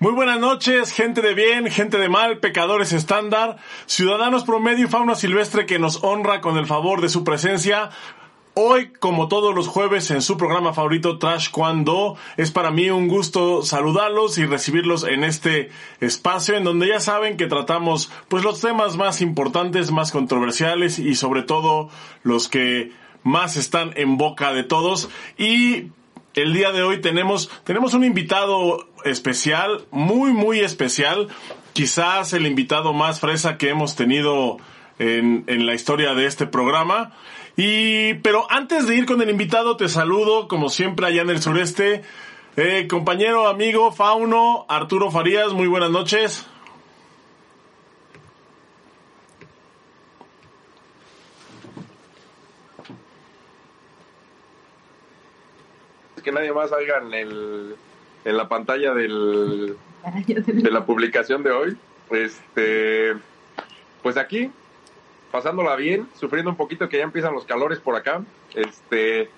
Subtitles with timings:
[0.00, 5.16] Muy buenas noches, gente de bien, gente de mal, pecadores estándar, ciudadanos promedio y fauna
[5.16, 7.90] silvestre que nos honra con el favor de su presencia.
[8.54, 13.08] Hoy, como todos los jueves en su programa favorito Trash Cuando, es para mí un
[13.08, 18.60] gusto saludarlos y recibirlos en este espacio en donde ya saben que tratamos pues los
[18.60, 21.90] temas más importantes, más controversiales y sobre todo
[22.22, 22.92] los que
[23.24, 25.90] más están en boca de todos y
[26.42, 31.28] el día de hoy tenemos, tenemos un invitado especial, muy, muy especial.
[31.72, 34.58] Quizás el invitado más fresa que hemos tenido
[34.98, 37.12] en, en la historia de este programa.
[37.56, 41.42] Y, pero antes de ir con el invitado, te saludo, como siempre, allá en el
[41.42, 42.02] sureste.
[42.56, 46.46] Eh, compañero, amigo, fauno, Arturo Farías, muy buenas noches.
[56.28, 57.76] Que nadie más salga en, el,
[58.26, 59.78] en la pantalla del,
[60.46, 61.76] de la publicación de hoy.
[62.10, 63.14] Este,
[64.02, 64.50] pues aquí,
[65.32, 68.22] pasándola bien, sufriendo un poquito que ya empiezan los calores por acá.
[68.54, 69.30] Este,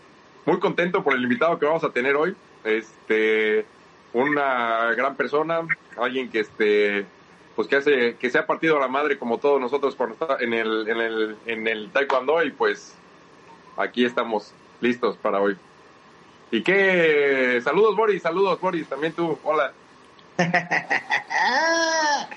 [0.46, 2.34] muy contento por el invitado que vamos a tener hoy.
[2.64, 3.64] Este,
[4.12, 5.60] una gran persona,
[5.96, 7.06] alguien que este,
[7.54, 9.96] pues que hace, que se ha partido la madre como todos nosotros
[10.40, 12.96] en el, en el, en el taekwondo y pues
[13.76, 15.56] aquí estamos listos para hoy.
[16.52, 17.60] ¿Y qué?
[17.62, 19.72] Saludos, Boris, saludos, Boris, también tú, hola.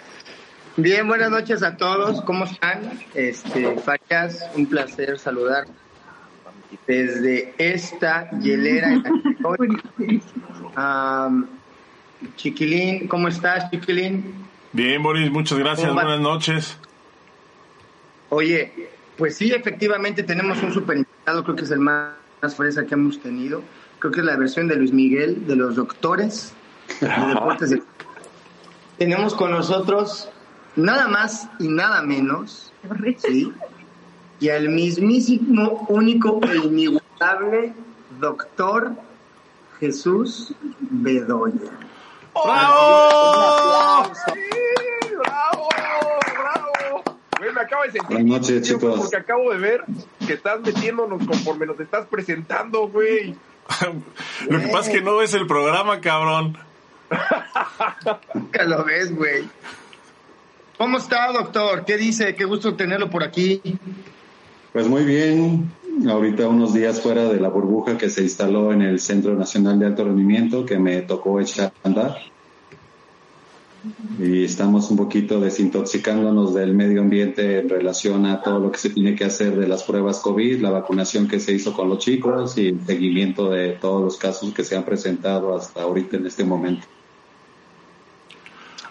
[0.77, 2.99] Bien, buenas noches a todos, ¿cómo están?
[3.15, 5.65] Este, Farias, un placer saludar
[6.85, 9.01] desde esta hielera.
[10.77, 11.47] um,
[12.35, 14.45] Chiquilín, ¿cómo estás, Chiquilín?
[14.73, 16.77] Bien, Boris, muchas gracias, buenas noches.
[18.29, 22.85] Oye, pues sí, efectivamente tenemos un super invitado, creo que es el más, más fresa
[22.85, 23.63] que hemos tenido
[24.03, 26.51] creo que es la versión de Luis Miguel, de los doctores
[26.99, 27.73] de deportes.
[28.97, 30.29] Tenemos con nosotros
[30.75, 32.73] nada más y nada menos,
[33.19, 33.53] ¿sí?
[34.41, 37.73] y al mismísimo, único e inigualable
[38.19, 38.91] doctor
[39.79, 41.71] Jesús Bedoya.
[42.43, 44.11] ¡Bravo!
[44.13, 44.41] ¡Sí!
[45.17, 45.69] ¡Bravo!
[46.41, 47.03] ¡Bravo!
[47.39, 48.99] Güey, me acabo de sentir Buenas noches, bien, chicos.
[48.99, 49.85] porque acabo de ver
[50.27, 53.33] que estás metiéndonos conforme nos estás presentando, güey.
[54.49, 56.57] Lo que pasa es que no ves el programa, cabrón.
[58.33, 59.47] Nunca lo ves, güey.
[60.77, 61.85] ¿Cómo está, doctor?
[61.85, 62.35] ¿Qué dice?
[62.35, 63.61] Qué gusto tenerlo por aquí.
[64.73, 65.71] Pues muy bien,
[66.09, 69.85] ahorita unos días fuera de la burbuja que se instaló en el Centro Nacional de
[69.85, 72.32] Alto Rendimiento que me tocó echar a andar.
[74.17, 78.89] Y estamos un poquito desintoxicándonos del medio ambiente en relación a todo lo que se
[78.89, 82.57] tiene que hacer de las pruebas COVID, la vacunación que se hizo con los chicos
[82.57, 86.45] y el seguimiento de todos los casos que se han presentado hasta ahorita en este
[86.45, 86.87] momento.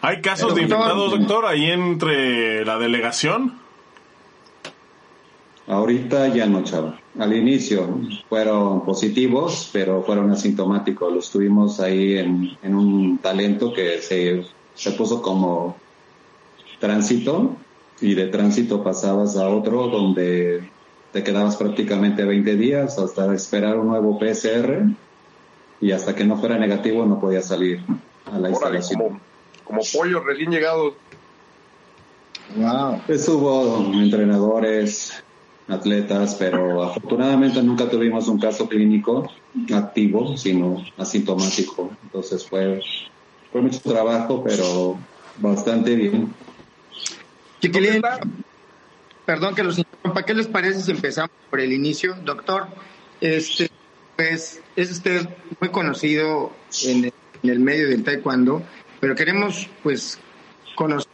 [0.03, 3.54] ¿Hay casos de infectados, doctor, ahí entre la delegación?
[5.69, 6.98] Ahorita ya no, chava.
[7.19, 11.12] Al inicio fueron positivos, pero fueron asintomáticos.
[11.12, 14.44] Los tuvimos ahí en, en un talento que se,
[14.75, 15.77] se puso como
[16.81, 17.56] tránsito
[18.00, 20.69] y de tránsito pasabas a otro donde
[21.12, 24.87] te quedabas prácticamente 20 días hasta esperar un nuevo PCR
[25.81, 27.81] y hasta que no fuera negativo no podías salir
[28.27, 29.00] a la Órale, instalación.
[29.00, 29.21] como,
[29.65, 30.94] como pollos recién llegados.
[32.56, 33.00] Wow.
[33.06, 35.22] Pues hubo entrenadores,
[35.69, 39.31] atletas, pero afortunadamente nunca tuvimos un caso clínico
[39.72, 41.91] activo, sino asintomático.
[42.04, 42.81] Entonces fue,
[43.52, 44.98] fue mucho trabajo, pero
[45.38, 46.34] bastante bien.
[47.60, 48.02] Chiquilín,
[49.24, 50.24] perdón que los interrumpa.
[50.24, 52.66] ¿Qué les parece si empezamos por el inicio, doctor?
[53.20, 53.70] Este,
[54.16, 55.28] pues es usted
[55.60, 56.52] muy conocido
[56.84, 57.12] en el,
[57.42, 58.62] en el medio del taekwondo,
[59.00, 60.18] pero queremos, pues,
[60.74, 61.10] conocer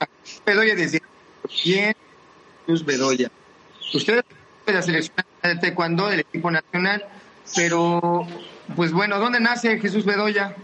[0.00, 0.08] a
[0.44, 1.00] Bedoya desde
[1.62, 1.96] quién es
[2.66, 3.30] Jesús Bedoya.
[3.94, 4.24] Usted es
[4.66, 7.06] de la selección de taekwondo del equipo nacional,
[7.54, 8.26] pero,
[8.76, 10.54] pues bueno, ¿dónde nace Jesús Bedoya?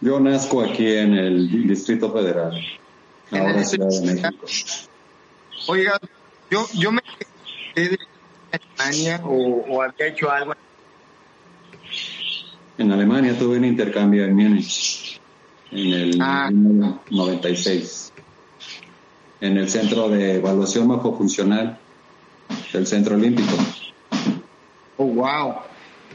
[0.00, 2.52] Yo nazco aquí en el Distrito Federal,
[3.32, 4.46] En ahora el Ciudad de México.
[5.66, 5.98] Oiga,
[6.50, 7.00] yo, yo me
[7.74, 7.98] quedé de
[8.52, 10.54] Alemania o, o había hecho algo.
[12.78, 15.20] En Alemania tuve un intercambio en Múnich
[15.72, 16.46] en el Ah.
[16.46, 18.12] año 96,
[19.40, 21.76] en el Centro de Evaluación Morfofuncional
[22.72, 23.52] del Centro Olímpico.
[24.96, 25.54] Oh, wow.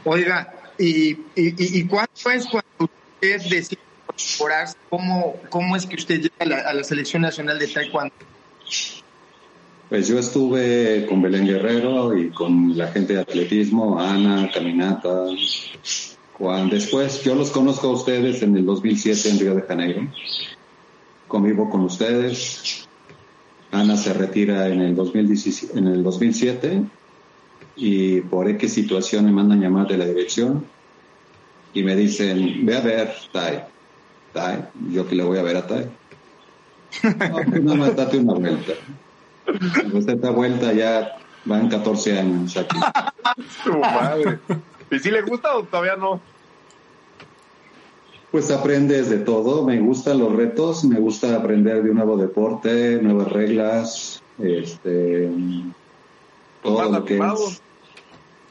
[0.04, 3.78] Oiga, ¿y, y, y, cuándo es cuando usted decide
[4.08, 4.76] incorporarse?
[4.90, 8.14] ¿Cómo, ¿Cómo es que usted llega a la, a la selección nacional de Taekwondo?
[9.88, 15.26] Pues yo estuve con Belén Guerrero y con la gente de atletismo, Ana, Caminata,
[16.36, 20.08] Cuando después, yo los conozco a ustedes en el 2007 en Río de Janeiro.
[21.28, 22.88] Convivo con ustedes.
[23.70, 26.82] Ana se retira en el, 2017, en el 2007
[27.76, 30.64] y por X situación me mandan llamar de la dirección
[31.72, 33.64] y me dicen, ve a ver, Tai.
[34.32, 35.88] Tai, yo que le voy a ver a Tai.
[37.02, 38.72] No, pues nada más date una vuelta.
[39.90, 42.78] Pues esta vuelta ya van 14 años aquí.
[43.64, 44.38] Su madre.
[44.90, 46.20] ¿Y si le gusta o todavía no?
[48.30, 53.00] Pues aprendes de todo, me gustan los retos, me gusta aprender de un nuevo deporte,
[53.00, 55.30] nuevas reglas, este,
[56.64, 57.62] todo lo que es.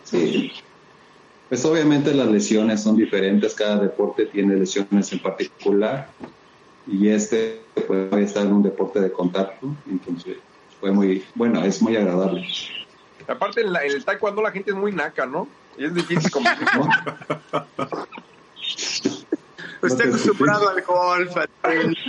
[0.06, 0.52] Sí.
[1.50, 6.10] Pues obviamente las lesiones son diferentes, cada deporte tiene lesiones en particular
[6.88, 10.38] y este puede estar en un deporte de contacto, entonces
[10.80, 12.48] fue muy, bueno, es muy agradable.
[13.28, 15.48] Aparte en, la, en el taekwondo la gente es muy naca, ¿no?
[15.78, 16.68] Y es difícil competir.
[19.82, 22.00] Usted acostumbrado al golf, al tenis.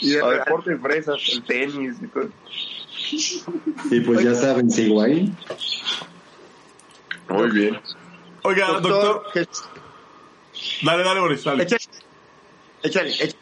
[0.00, 2.28] y el deporte de fresas, el tenis y todo.
[3.90, 5.32] Y pues ya saben, sigo ahí.
[7.28, 7.80] Muy bien.
[8.42, 9.24] Oiga, doctor.
[10.82, 11.62] Dale, dale, Boris, dale.
[11.64, 11.82] Échale,
[12.82, 13.34] échale, échale.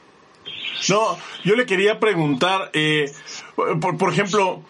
[0.88, 3.12] No, yo le quería preguntar, eh,
[3.54, 4.62] por, por ejemplo,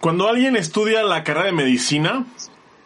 [0.00, 2.26] cuando alguien estudia la carrera de medicina,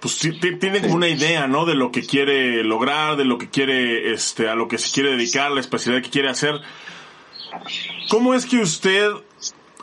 [0.00, 1.64] pues tiene como una idea, ¿no?
[1.64, 5.10] De lo que quiere lograr, de lo que quiere, este, a lo que se quiere
[5.12, 6.60] dedicar, la especialidad que quiere hacer.
[8.08, 9.12] ¿Cómo es que usted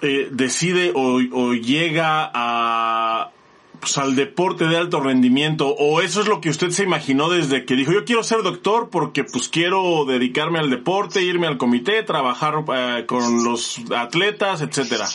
[0.02, 3.32] eh, decide o, o llega a,
[3.80, 5.68] pues, al deporte de alto rendimiento?
[5.68, 8.90] ¿O eso es lo que usted se imaginó desde que dijo, yo quiero ser doctor
[8.90, 15.08] porque pues quiero dedicarme al deporte, irme al comité, trabajar eh, con los atletas, etcétera?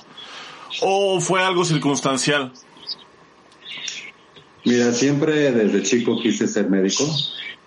[0.80, 2.52] ¿O fue algo circunstancial?
[4.64, 7.04] Mira, siempre desde chico quise ser médico.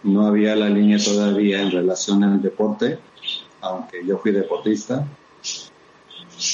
[0.04, 3.00] No había la línea todavía en relación al deporte,
[3.62, 5.08] aunque yo fui deportista.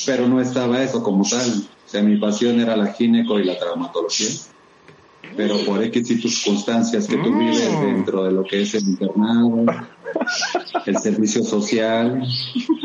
[0.06, 1.50] Pero no estaba eso como tal.
[1.86, 4.30] O sea, mi pasión era la gineco y la traumatología.
[5.36, 9.66] Pero por X y circunstancias que tú vives dentro de lo que es el internado,
[10.86, 12.24] el servicio social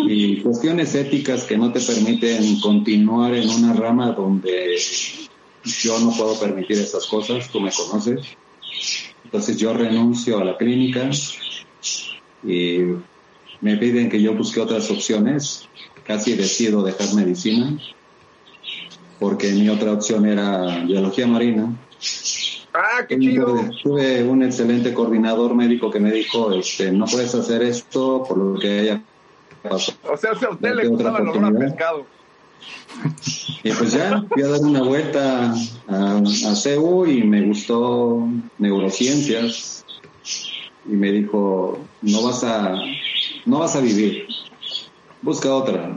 [0.06, 4.78] y cuestiones éticas que no te permiten continuar en una rama donde
[5.64, 8.20] yo no puedo permitir esas cosas, tú me conoces.
[9.24, 11.10] Entonces yo renuncio a la clínica
[12.42, 12.78] y
[13.60, 15.67] me piden que yo busque otras opciones.
[16.08, 17.78] Casi decido dejar medicina
[19.18, 21.76] porque mi otra opción era biología marina.
[22.72, 23.56] Ah, qué chido.
[23.82, 28.58] Tuve un excelente coordinador médico que me dijo, este, no puedes hacer esto por lo
[28.58, 29.02] que haya
[29.62, 29.98] pasado.
[30.12, 31.70] O sea, si a usted le gustaba el olor a oportunidad.
[31.70, 32.06] pescado.
[33.62, 35.54] Y pues ya fui a dar una vuelta
[35.88, 38.28] a, a CEU y me gustó
[38.58, 39.84] neurociencias
[40.86, 42.76] y me dijo no vas a
[43.44, 44.26] no vas a vivir
[45.22, 45.90] busca otra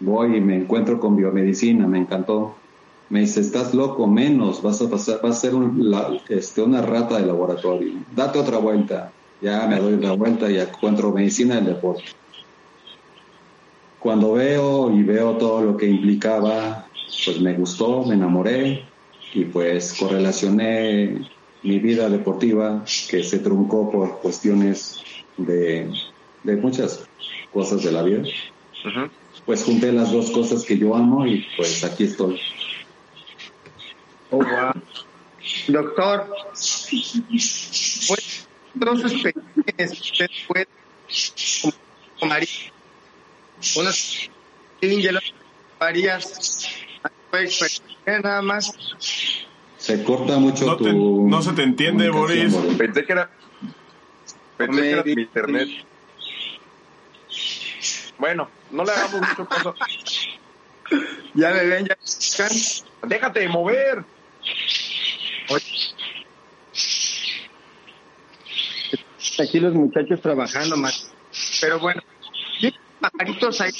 [0.00, 2.54] voy y me encuentro con biomedicina me encantó.
[3.10, 5.52] Me dice estás loco menos vas a pasar vas a ser
[6.28, 7.92] este, una rata de laboratorio.
[8.14, 9.12] Date otra vuelta.
[9.40, 12.04] Ya me doy la vuelta y encuentro medicina del deporte.
[13.98, 16.86] Cuando veo y veo todo lo que implicaba,
[17.24, 18.84] pues me gustó, me enamoré
[19.34, 21.26] y pues correlacioné
[21.62, 25.02] mi vida deportiva que se truncó por cuestiones
[25.36, 25.90] de,
[26.42, 27.06] de muchas
[27.54, 28.20] cosas de la vida.
[28.84, 29.10] Ujú.
[29.46, 32.38] Pues junté las dos cosas que yo amo y pues aquí estoy.
[34.30, 34.72] Oh, wow.
[35.68, 36.26] Doctor,
[38.08, 39.34] pues, dos usted
[40.48, 40.66] puede
[42.18, 42.42] tomar
[43.76, 44.28] unas
[45.78, 46.68] varias
[47.30, 48.72] fue experiencia nada más
[49.76, 50.84] Se corta mucho No tu...
[50.84, 52.54] te- no se te entiende, Boris.
[52.78, 53.30] Pensé que era.
[54.56, 55.68] Pensé que era mi internet.
[58.18, 59.74] Bueno, no le hagamos mucho caso.
[61.34, 61.96] ya me ven ya.
[63.02, 64.04] Déjate de mover.
[69.38, 71.12] aquí los muchachos trabajando más
[71.60, 72.00] pero bueno
[72.60, 73.72] ¿qué pajaritos hay?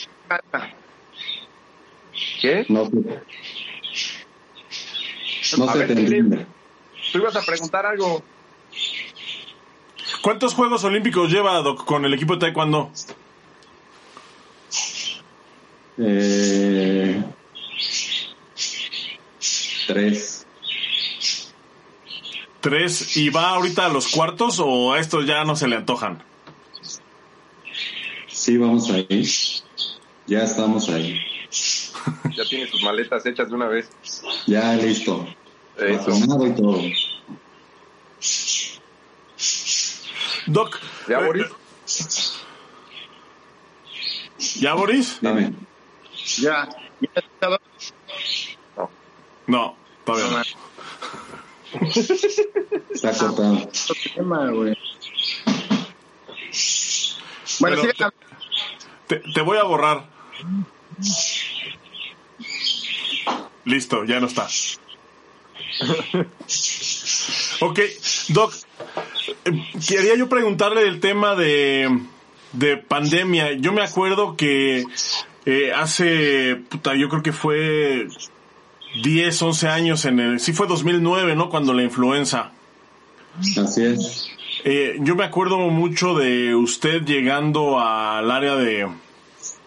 [2.41, 2.67] ¿Qué?
[2.69, 2.97] No, se-
[5.59, 6.47] no se te entiende.
[7.13, 8.23] Tú ibas a preguntar algo.
[10.23, 12.91] ¿Cuántos Juegos Olímpicos lleva Doc, con el equipo de Taekwondo?
[15.99, 17.23] Eh,
[19.87, 20.47] tres.
[22.61, 23.17] ¿Tres?
[23.17, 26.23] ¿Y va ahorita a los cuartos o a estos ya no se le antojan?
[28.27, 29.27] Sí, vamos ahí.
[30.27, 31.21] Ya estamos ahí.
[32.37, 33.91] Ya tiene sus maletas hechas de una vez.
[34.47, 35.27] Ya listo.
[35.77, 36.11] Eso.
[36.47, 36.81] Y todo.
[40.47, 40.81] Doc.
[41.09, 41.47] ¿Ya, Boris?
[44.61, 45.19] ¿Ya, Boris?
[45.21, 45.55] Dime.
[46.39, 46.69] Ya,
[47.01, 47.61] ya estaba.
[49.47, 50.45] No, todavía
[51.73, 51.81] no.
[52.91, 53.69] Está cortado.
[54.15, 54.77] tema, güey.
[57.61, 58.13] Bueno, Pero sigan
[59.07, 60.07] te, te voy a borrar.
[63.65, 64.49] Listo, ya no está.
[67.61, 67.81] Ok,
[68.29, 68.53] Doc,
[69.45, 72.01] eh, quería yo preguntarle el tema de,
[72.53, 73.53] de pandemia.
[73.55, 74.85] Yo me acuerdo que
[75.47, 78.09] eh, hace, puta, yo creo que fue
[79.03, 81.49] 10, 11 años en el, sí fue 2009, ¿no?
[81.51, 82.53] Cuando la influenza.
[83.57, 84.31] Así es.
[84.65, 88.89] Eh, yo me acuerdo mucho de usted llegando al área de,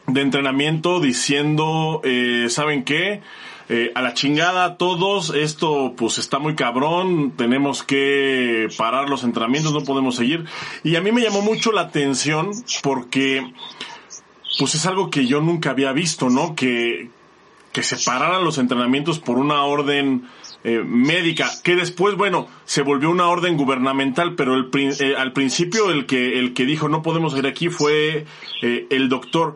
[0.08, 3.22] de entrenamiento diciendo, eh, ¿saben qué?
[3.70, 9.74] Eh, a la chingada todos, esto pues está muy cabrón, tenemos que parar los entrenamientos,
[9.74, 10.46] no podemos seguir.
[10.84, 13.54] Y a mí me llamó mucho la atención porque
[14.58, 16.56] pues es algo que yo nunca había visto, ¿no?
[16.56, 17.10] Que,
[17.72, 20.28] que se pararan los entrenamientos por una orden
[20.64, 25.92] eh, médica, que después, bueno, se volvió una orden gubernamental, pero el, eh, al principio
[25.92, 28.26] el que, el que dijo no podemos ir aquí fue
[28.62, 29.56] eh, el doctor.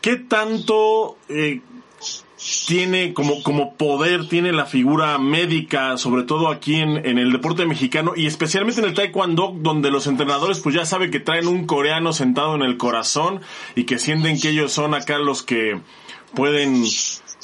[0.00, 1.60] ¿Qué tanto eh,
[2.66, 7.66] tiene como, como poder, tiene la figura médica, sobre todo aquí en, en el deporte
[7.66, 11.66] mexicano y especialmente en el taekwondo, donde los entrenadores pues ya saben que traen un
[11.66, 13.40] coreano sentado en el corazón
[13.76, 15.80] y que sienten que ellos son acá los que
[16.34, 16.84] pueden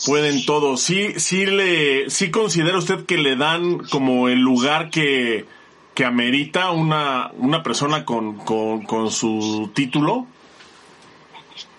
[0.05, 0.76] pueden todo.
[0.76, 5.47] Sí, sí le, sí considera usted que le dan como el lugar que,
[5.95, 10.26] que amerita una, una persona con, con, con su título.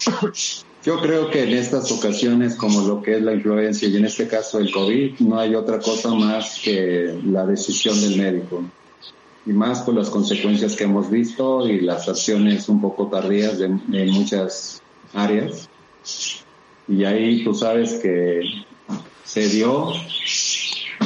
[0.86, 4.27] Yo creo que en estas ocasiones, como lo que es la influencia y en este
[4.27, 8.63] caso el COVID, no hay otra cosa más que la decisión del médico.
[9.46, 13.65] Y más por las consecuencias que hemos visto y las acciones un poco tardías de,
[13.65, 14.81] en muchas
[15.13, 15.69] áreas.
[16.88, 18.41] Y ahí tú sabes que
[19.24, 19.91] se dio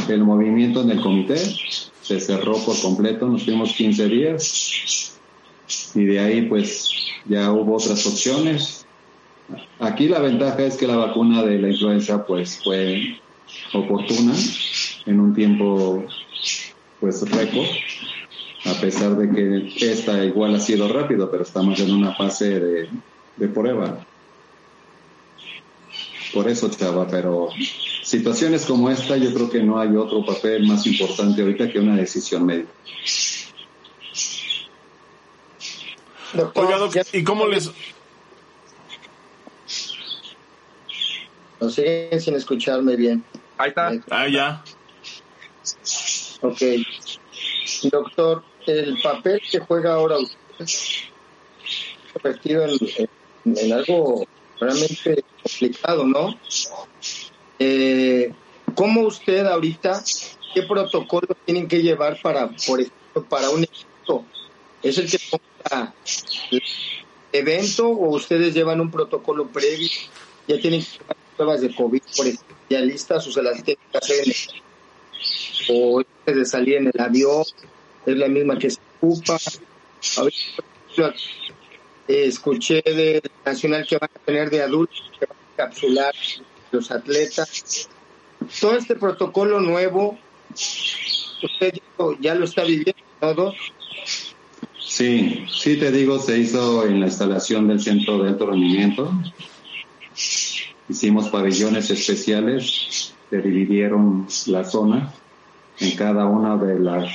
[0.09, 1.37] el movimiento en el comité,
[2.01, 5.17] se cerró por completo, nos fuimos 15 días
[5.95, 6.89] y de ahí pues
[7.25, 8.80] ya hubo otras opciones.
[9.79, 13.19] Aquí la ventaja es que la vacuna de la influenza pues fue
[13.73, 14.33] oportuna
[15.05, 16.05] en un tiempo
[16.99, 17.67] pues récord,
[18.65, 22.89] a pesar de que esta igual ha sido rápido, pero estamos en una fase de,
[23.37, 24.05] de prueba.
[26.33, 27.49] Por eso, chava, pero
[28.03, 31.95] situaciones como esta yo creo que no hay otro papel más importante ahorita que una
[31.95, 32.69] decisión médica.
[36.33, 37.69] Doctor, Oiga, doc, ¿y cómo les,
[41.61, 43.23] Nos siguen sin escucharme bien.
[43.57, 43.91] Ahí está.
[44.09, 44.63] ah, ya,
[46.41, 46.61] Ok.
[47.83, 50.65] Doctor, el papel que juega ahora usted
[52.13, 54.27] convertido en, en- en algo
[54.59, 56.35] realmente complicado, ¿no?
[57.59, 58.33] Eh,
[58.75, 60.03] ¿Cómo usted ahorita,
[60.53, 64.25] qué protocolo tienen que llevar para, por ejemplo, para un evento?
[64.81, 65.93] ¿Es el que ponga
[66.51, 66.61] el
[67.33, 69.89] evento o ustedes llevan un protocolo previo?
[70.47, 73.83] ¿Ya tienen que llevar pruebas de COVID, por ejemplo, ya listas o se las tienen
[73.91, 74.61] que hacer en el
[75.69, 77.43] o antes de salir en el avión,
[78.05, 79.37] es la misma que se ocupa.
[80.17, 81.13] A
[82.07, 86.13] escuché del nacional que van a tener de adultos, que van a capsular
[86.71, 87.87] los atletas.
[88.59, 90.19] Todo este protocolo nuevo,
[90.51, 91.73] usted
[92.19, 93.53] ya lo está viviendo todo.
[94.79, 99.11] Sí, sí te digo, se hizo en la instalación del centro de alto rendimiento.
[100.91, 105.13] Hicimos pabellones especiales, se dividieron la zona
[105.79, 107.09] en cada una de las,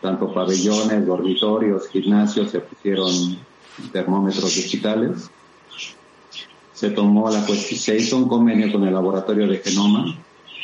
[0.00, 3.10] tanto pabellones, dormitorios, gimnasios, se pusieron
[3.90, 5.28] termómetros digitales.
[6.72, 10.16] Se tomó la se hizo un convenio con el laboratorio de genoma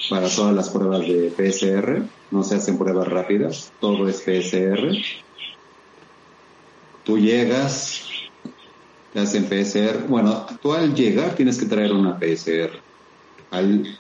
[0.09, 4.97] para todas las pruebas de PCR, no se hacen pruebas rápidas, todo es PCR
[7.05, 8.05] tú llegas,
[9.13, 10.07] te hacen PCR.
[10.09, 12.71] Bueno, tú al llegar tienes que traer una PCR
[13.51, 13.99] al,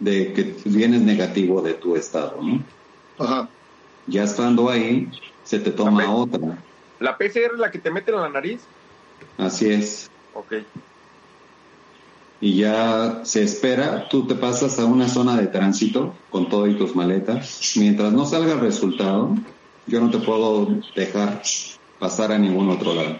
[0.00, 2.62] de que vienes negativo de tu estado, ¿no?
[3.18, 3.48] Ajá.
[4.06, 5.08] Ya estando ahí,
[5.44, 6.58] se te toma otra.
[6.98, 8.60] ¿La PCR es la que te meten en la nariz?
[9.38, 10.10] Así es.
[10.34, 10.54] Ok.
[12.40, 16.74] Y ya se espera, tú te pasas a una zona de tránsito con todo y
[16.74, 17.74] tus maletas.
[17.76, 19.36] Mientras no salga el resultado,
[19.86, 21.42] yo no te puedo dejar
[22.00, 23.18] pasar a ningún otro lado.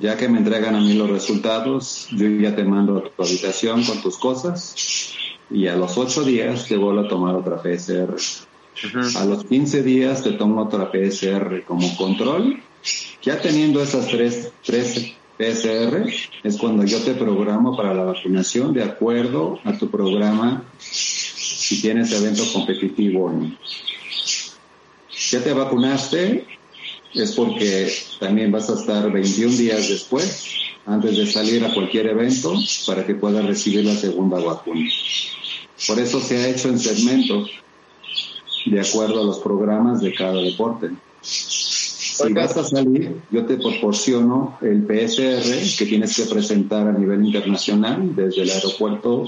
[0.00, 3.84] Ya que me entregan a mí los resultados, yo ya te mando a tu habitación
[3.84, 5.14] con tus cosas
[5.50, 8.16] y a los ocho días te vuelvo a tomar otra PCR.
[9.16, 12.62] A los 15 días te tomo otra PCR como control
[13.22, 16.06] Ya teniendo esas tres, tres PCR,
[16.42, 22.12] es cuando yo te programo para la vacunación de acuerdo a tu programa si tienes
[22.12, 23.56] evento competitivo o no.
[25.30, 26.46] Ya te vacunaste,
[27.14, 30.48] es porque también vas a estar 21 días después,
[30.86, 32.54] antes de salir a cualquier evento,
[32.86, 34.88] para que puedas recibir la segunda vacuna.
[35.86, 37.50] Por eso se ha hecho en segmentos,
[38.66, 40.90] de acuerdo a los programas de cada deporte.
[41.20, 47.24] Si vas a salir, yo te proporciono el PSR que tienes que presentar a nivel
[47.24, 49.26] internacional desde el aeropuerto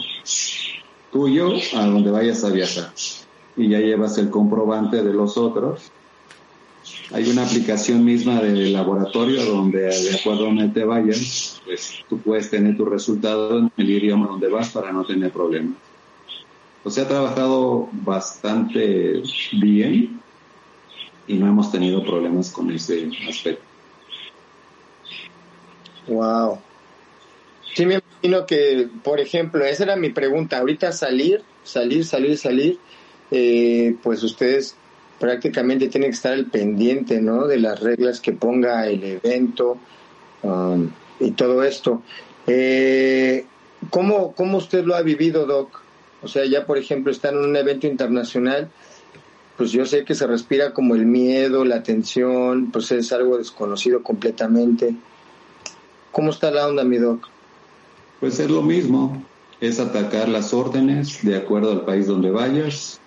[1.11, 2.93] tuyo a donde vayas a viajar.
[3.57, 5.91] Y ya llevas el comprobante de los otros.
[7.13, 12.19] Hay una aplicación misma del laboratorio donde de acuerdo a donde te vayas, pues tú
[12.19, 15.77] puedes tener tu resultado en el idioma donde vas para no tener problemas.
[16.83, 20.21] O sea, ha trabajado bastante bien
[21.27, 23.65] y no hemos tenido problemas con ese aspecto.
[26.07, 26.59] Wow.
[27.75, 30.59] Sí, me imagino que, por ejemplo, esa era mi pregunta.
[30.59, 32.79] Ahorita salir, salir, salir, salir,
[33.31, 34.77] eh, pues ustedes
[35.19, 37.47] prácticamente tienen que estar al pendiente, ¿no?
[37.47, 39.79] De las reglas que ponga el evento
[40.43, 40.89] um,
[41.21, 42.03] y todo esto.
[42.47, 43.47] Eh,
[43.91, 45.81] ¿cómo, ¿Cómo usted lo ha vivido, Doc?
[46.23, 48.71] O sea, ya por ejemplo está en un evento internacional,
[49.57, 54.03] pues yo sé que se respira como el miedo, la tensión, pues es algo desconocido
[54.03, 54.95] completamente.
[56.11, 57.29] ¿Cómo está la onda, mi doc?
[58.21, 59.23] Pues es lo mismo,
[59.61, 63.01] es atacar las órdenes de acuerdo al país donde vayas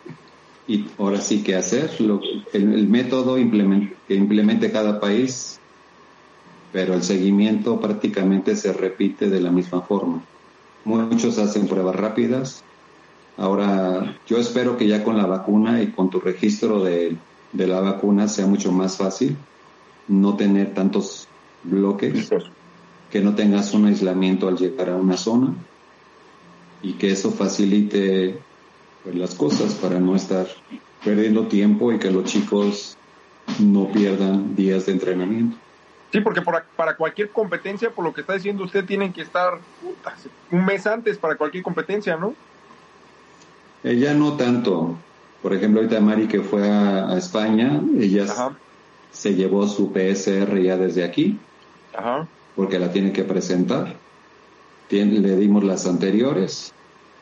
[0.68, 2.20] y ahora sí que hacer lo,
[2.54, 5.60] el, método que implemente cada país,
[6.74, 10.22] pero el seguimiento prácticamente se repite de la misma forma.
[10.84, 12.64] Muchos hacen pruebas rápidas,
[13.38, 17.16] Ahora, yo espero que ya con la vacuna y con tu registro de,
[17.54, 19.38] la vacuna sea mucho más fácil
[20.08, 21.28] no tener tantos
[21.64, 22.30] bloques,
[23.12, 25.54] que no tengas un aislamiento al llegar a una zona
[26.82, 28.40] y que eso facilite
[29.08, 30.48] pues, las cosas para no estar
[31.04, 32.98] perdiendo tiempo y que los chicos
[33.60, 35.58] no pierdan días de entrenamiento.
[36.12, 39.60] Sí, porque para cualquier competencia, por lo que está diciendo usted, tienen que estar
[40.52, 42.34] un mes antes para cualquier competencia, ¿no?
[43.84, 44.98] Ella no tanto.
[45.42, 48.26] Por ejemplo, ahorita Mari que fue a, España, ella
[49.12, 51.40] se llevó su PSR ya desde aquí,
[52.56, 53.96] porque la tiene que presentar.
[54.90, 56.74] le dimos las anteriores,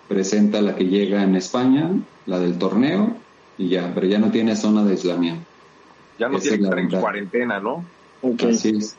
[0.07, 1.91] presenta la que llega en España,
[2.25, 3.15] la del torneo,
[3.57, 5.45] y ya, pero ya no tiene zona de aislamiento.
[6.19, 7.83] Ya no tiene que estar en cuarentena, ¿no?
[8.47, 8.95] Así es.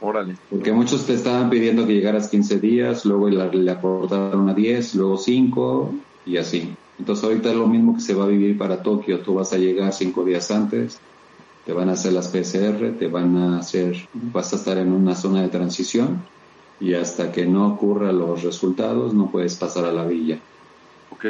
[0.00, 0.36] Órale.
[0.50, 5.16] Porque muchos te estaban pidiendo que llegaras 15 días, luego le acordaron a 10, luego
[5.16, 5.94] 5,
[6.26, 6.74] y así.
[6.98, 9.20] Entonces ahorita es lo mismo que se va a vivir para Tokio.
[9.20, 10.98] Tú vas a llegar cinco días antes,
[11.64, 15.14] te van a hacer las PCR, te van a hacer, vas a estar en una
[15.14, 16.22] zona de transición
[16.82, 20.38] y hasta que no ocurran los resultados no puedes pasar a la villa.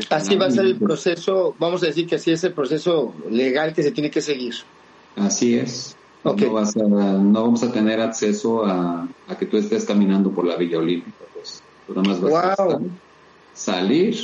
[0.09, 3.75] Así va a ser el proceso, vamos a decir que así es el proceso legal
[3.75, 4.55] que se tiene que seguir.
[5.17, 5.95] Así es.
[6.25, 10.47] No, vas a, no vamos a tener acceso a, a, que tú estés caminando por
[10.47, 11.19] la Villa Olímpica.
[11.35, 11.63] Pues.
[11.87, 12.79] Tú nada más vas a
[13.53, 14.17] salir,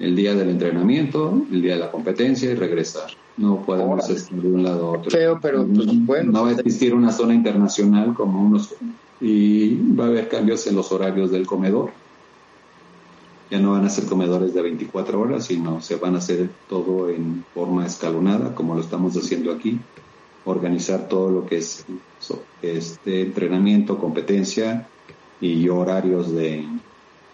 [0.00, 3.08] el día del entrenamiento, el día de la competencia y regresar.
[3.38, 5.38] No podemos estar de un lado a otro.
[5.40, 6.32] pero pues, bueno.
[6.32, 8.74] No va a existir una zona internacional como unos
[9.20, 11.90] y va a haber cambios en los horarios del comedor.
[13.50, 17.10] Ya no van a ser comedores de 24 horas, sino se van a hacer todo
[17.10, 19.80] en forma escalonada, como lo estamos haciendo aquí.
[20.44, 21.84] Organizar todo lo que es
[22.62, 24.88] este entrenamiento, competencia
[25.40, 26.64] y horarios de,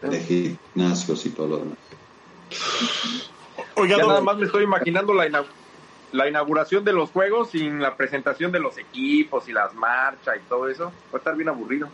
[0.02, 1.78] de gimnasios y todo lo demás.
[3.76, 5.44] Oiga, ya nada más me estoy imaginando la,
[6.12, 10.48] la inauguración de los juegos sin la presentación de los equipos y las marchas y
[10.48, 10.84] todo eso.
[10.84, 11.88] Va a estar bien aburrido.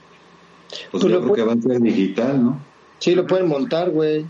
[0.91, 2.61] Pues yo creo que va a ser digital, ¿no?
[2.99, 4.25] Sí, lo pueden montar, güey.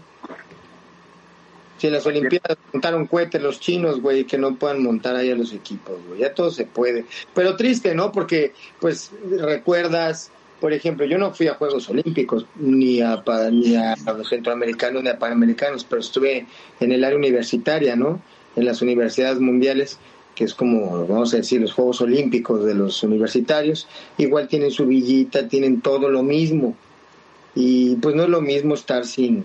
[1.79, 5.53] Si las Olimpiadas montaron cohetes los chinos, güey, que no puedan montar ahí a los
[5.53, 6.21] equipos, güey.
[6.21, 7.05] Ya todo se puede.
[7.35, 8.13] Pero triste, ¿no?
[8.13, 10.31] Porque, pues, recuerdas
[10.63, 13.97] por ejemplo, yo no fui a Juegos Olímpicos, ni a, ni a
[14.29, 16.47] centroamericanos, ni a panamericanos, pero estuve
[16.79, 18.23] en el área universitaria, ¿no?
[18.57, 19.99] En las universidades mundiales,
[20.35, 23.89] que es como, vamos a decir, los Juegos Olímpicos de los universitarios.
[24.19, 26.77] Igual tienen su villita, tienen todo lo mismo.
[27.55, 29.45] Y pues no es lo mismo estar sin,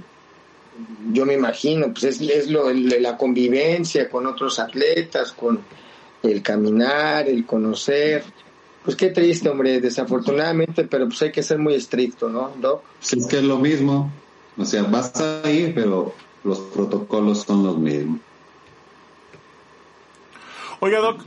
[1.11, 5.59] yo me imagino, pues es, es lo, la convivencia con otros atletas, con
[6.23, 8.23] el caminar, el conocer,
[8.83, 12.83] pues qué triste, hombre, desafortunadamente, pero pues hay que ser muy estricto, ¿no, Doc?
[12.99, 14.11] Sí, es que es lo mismo.
[14.57, 18.19] O sea, vas a ir, pero los protocolos son los mismos.
[20.79, 21.21] Oiga, Doc,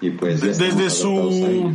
[0.00, 1.74] y pues desde su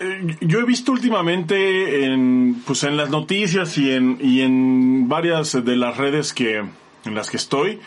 [0.00, 5.64] Eh, yo he visto últimamente en, pues en las noticias y en, y en varias
[5.64, 6.58] de las redes que,
[7.04, 7.78] en las que estoy,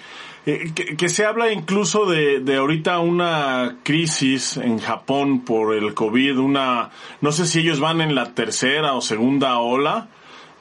[0.45, 6.39] eh, que, se habla incluso de, de ahorita una crisis en Japón por el COVID,
[6.39, 10.07] una, no sé si ellos van en la tercera o segunda ola,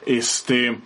[0.05, 0.77] este,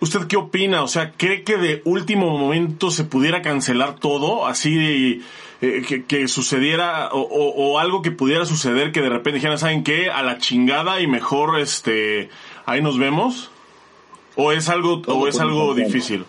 [0.00, 0.82] ¿usted qué opina?
[0.82, 5.22] O sea, ¿cree que de último momento se pudiera cancelar todo así
[5.62, 10.08] eh, que, sucediera o, o, algo que pudiera suceder que de repente dijeran, ¿saben qué?
[10.08, 12.30] A la chingada y mejor este,
[12.64, 13.50] ahí nos vemos?
[14.36, 16.24] ¿O es algo, o es algo difícil?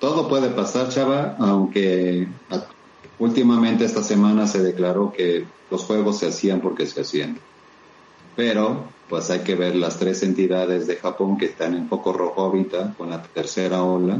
[0.00, 2.28] Todo puede pasar, Chava, aunque
[3.18, 7.38] últimamente esta semana se declaró que los juegos se hacían porque se hacían.
[8.36, 12.42] Pero, pues hay que ver las tres entidades de Japón que están en poco rojo
[12.42, 14.18] ahorita, con la tercera ola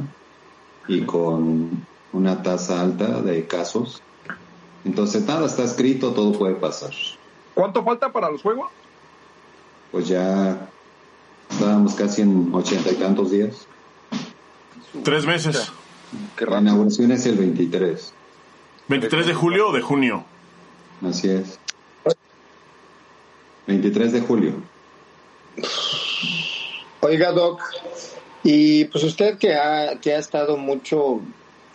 [0.88, 4.00] y con una tasa alta de casos.
[4.84, 6.92] Entonces, nada está escrito, todo puede pasar.
[7.54, 8.70] ¿Cuánto falta para los juegos?
[9.90, 10.68] Pues ya
[11.50, 13.66] estábamos casi en ochenta y tantos días.
[15.02, 15.72] Tres meses.
[16.38, 18.12] la inauguración es el 23.
[18.88, 20.24] ¿23 de julio o de junio?
[21.02, 21.58] Así es.
[23.66, 24.54] 23 de julio.
[27.00, 27.60] Oiga, Doc,
[28.42, 31.20] y pues usted que ha, que ha estado mucho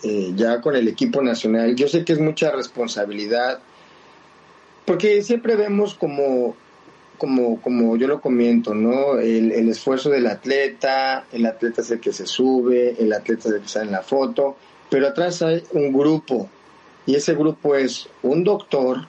[0.03, 3.59] eh, ya con el equipo nacional, yo sé que es mucha responsabilidad,
[4.85, 6.55] porque siempre vemos como
[7.19, 9.19] como, como yo lo comento, ¿no?
[9.19, 13.61] El, esfuerzo del atleta, el atleta es el que se sube, el atleta es el
[13.61, 14.55] que sale en la foto,
[14.89, 16.49] pero atrás hay un grupo
[17.05, 19.07] y ese grupo es un doctor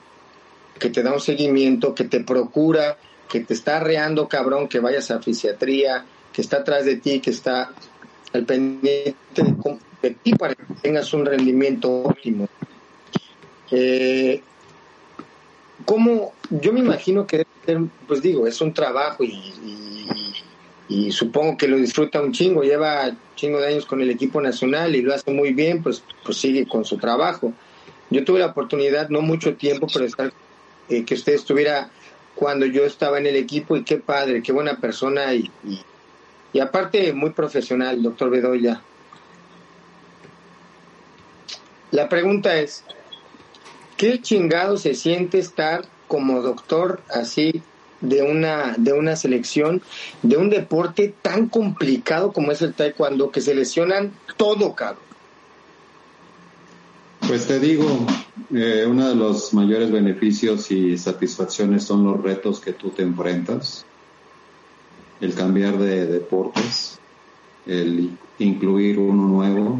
[0.77, 2.97] que te da un seguimiento, que te procura,
[3.29, 7.29] que te está arreando, cabrón, que vayas a fisiatría, que está atrás de ti, que
[7.29, 7.71] está
[8.33, 9.77] al pendiente de,
[10.37, 12.47] para que tengas un rendimiento óptimo.
[13.71, 14.41] Eh,
[15.85, 16.33] ¿Cómo?
[16.49, 17.45] Yo me imagino que
[18.07, 23.67] pues digo, es un trabajo y, supongo que lo disfruta un chingo, lleva chingo de
[23.67, 26.97] años con el equipo nacional y lo hace muy bien, pues, pues sigue con su
[26.97, 27.53] trabajo.
[28.09, 30.33] Yo tuve la oportunidad, no mucho tiempo, pero estar,
[30.89, 31.89] eh, que usted estuviera
[32.35, 35.49] cuando yo estaba en el equipo y qué padre, qué buena persona y,
[36.59, 38.81] aparte muy profesional, doctor Bedoya.
[41.91, 42.83] La pregunta es,
[43.97, 47.61] ¿qué chingado se siente estar como doctor así
[48.01, 49.81] de una, de una selección,
[50.23, 55.03] de un deporte tan complicado como es el taekwondo, que se lesionan todo, cabrón.
[57.27, 57.85] Pues te digo,
[58.53, 63.85] eh, uno de los mayores beneficios y satisfacciones son los retos que tú te enfrentas,
[65.21, 66.99] el cambiar de deportes,
[67.67, 69.79] el incluir uno nuevo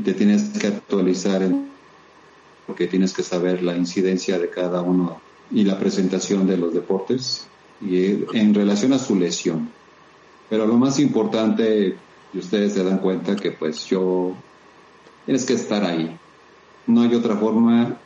[0.00, 1.46] y te tienes que actualizar
[2.66, 7.46] porque tienes que saber la incidencia de cada uno y la presentación de los deportes
[7.82, 9.68] y en relación a su lesión.
[10.48, 11.96] Pero lo más importante,
[12.32, 14.34] y ustedes se dan cuenta que pues yo,
[15.26, 16.16] tienes que estar ahí.
[16.86, 17.98] No hay otra forma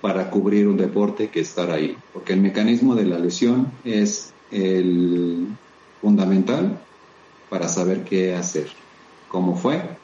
[0.00, 5.48] para cubrir un deporte que estar ahí, porque el mecanismo de la lesión es el
[6.00, 6.80] fundamental
[7.50, 8.68] para saber qué hacer,
[9.28, 9.99] cómo fue,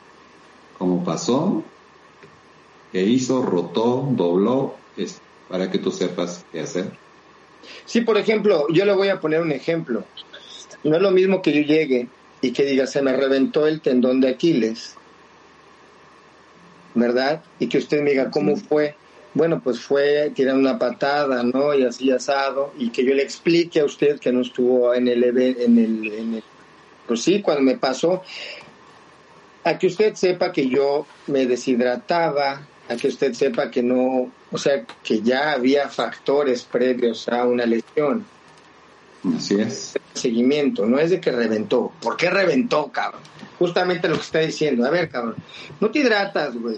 [0.78, 1.62] cómo pasó
[2.92, 6.92] que hizo, rotó, dobló, es para que tú sepas qué hacer.
[7.84, 10.04] Sí, por ejemplo, yo le voy a poner un ejemplo.
[10.84, 12.08] No es lo mismo que yo llegue
[12.40, 14.94] y que diga, se me reventó el tendón de Aquiles,
[16.94, 17.42] ¿verdad?
[17.58, 18.94] Y que usted me diga, ¿cómo fue?
[19.34, 21.74] Bueno, pues fue tirando una patada, ¿no?
[21.74, 25.24] Y así asado, y que yo le explique a usted que no estuvo en el,
[25.24, 26.42] en el, en el
[27.06, 28.22] pues sí, cuando me pasó,
[29.66, 34.58] a que usted sepa que yo me deshidrataba, a que usted sepa que no, o
[34.58, 38.24] sea, que ya había factores previos a una lesión.
[39.36, 39.98] Así es.
[40.14, 41.90] Seguimiento, no es de que reventó.
[42.00, 43.22] ¿Por qué reventó, cabrón?
[43.58, 44.86] Justamente lo que está diciendo.
[44.86, 45.34] A ver, cabrón,
[45.80, 46.76] no te hidratas, güey.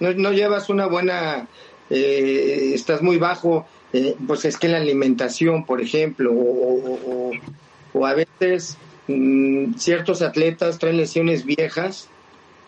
[0.00, 1.46] No, llevas una buena,
[1.90, 8.78] eh, estás muy bajo, eh, pues es que la alimentación, por ejemplo, o, a veces
[9.08, 12.08] mm, ciertos atletas traen lesiones viejas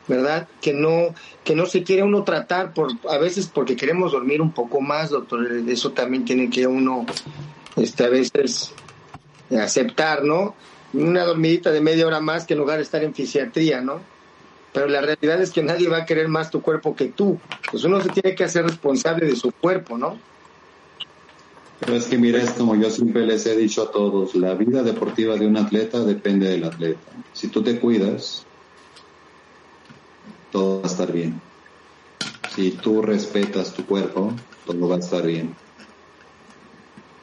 [0.09, 0.49] ¿verdad?
[0.61, 4.53] Que no, que no se quiere uno tratar por, a veces porque queremos dormir un
[4.53, 5.47] poco más, doctor.
[5.69, 7.07] Eso también tiene que uno,
[7.77, 8.73] este, a veces
[9.51, 10.55] aceptar, ¿no?
[10.95, 14.01] Una dormidita de media hora más que en lugar de estar en fisiatría, ¿no?
[14.73, 17.39] Pero la realidad es que nadie va a querer más tu cuerpo que tú.
[17.71, 20.19] Pues uno se tiene que hacer responsable de su cuerpo, ¿no?
[21.81, 24.83] Pero es que mira, es como yo siempre les he dicho a todos, la vida
[24.83, 27.01] deportiva de un atleta depende del atleta.
[27.33, 28.45] Si tú te cuidas,
[30.51, 31.41] todo va a estar bien.
[32.55, 34.33] Si tú respetas tu cuerpo,
[34.67, 35.55] todo va a estar bien.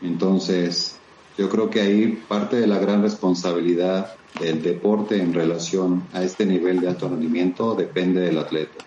[0.02, 0.98] Entonces,
[1.38, 6.46] yo creo que ahí parte de la gran responsabilidad del deporte en relación a este
[6.46, 7.10] nivel de alto
[7.76, 8.86] depende del atleta.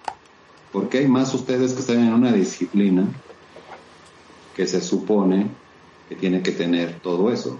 [0.72, 3.06] Porque hay más ustedes que están en una disciplina
[4.54, 5.50] que se supone
[6.08, 7.58] que tiene que tener todo eso.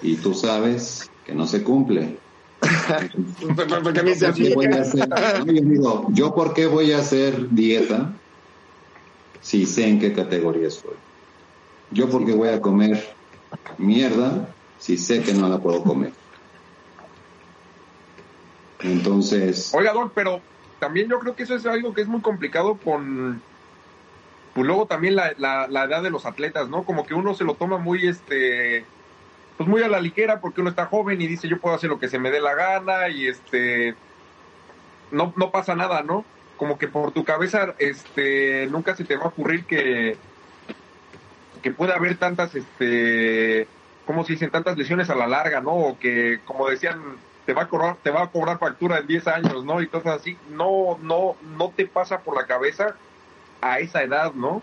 [0.00, 2.18] Y tú sabes que no se cumple.
[6.14, 8.12] yo, por qué voy a hacer dieta
[9.40, 10.94] si sé en qué categoría estoy.
[11.90, 13.12] Yo por qué voy a comer
[13.78, 14.48] mierda
[14.78, 16.12] si sé que no la puedo comer.
[18.80, 19.72] Entonces.
[19.74, 20.40] Oiga, Don, pero
[20.80, 23.42] también yo creo que eso es algo que es muy complicado con.
[24.54, 26.84] Pues luego también la, la, la edad de los atletas, ¿no?
[26.84, 28.84] Como que uno se lo toma muy, este.
[29.56, 31.98] Pues muy a la ligera porque uno está joven y dice yo puedo hacer lo
[31.98, 33.94] que se me dé la gana y este.
[35.10, 36.24] No, no pasa nada, ¿no?
[36.56, 38.66] Como que por tu cabeza, este.
[38.70, 40.16] Nunca se te va a ocurrir que.
[41.62, 43.66] Que pueda haber tantas, este.
[44.06, 44.50] ¿Cómo se dicen?
[44.50, 45.72] Tantas lesiones a la larga, ¿no?
[45.72, 47.00] O que, como decían
[47.46, 49.82] te va a cobrar, te va a cobrar factura en 10 años, ¿no?
[49.82, 52.94] Y cosas así, no, no, no te pasa por la cabeza
[53.62, 54.60] a esa edad, ¿no?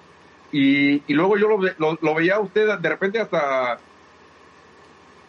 [0.52, 3.80] Y, y luego yo lo, lo, veía a usted de repente hasta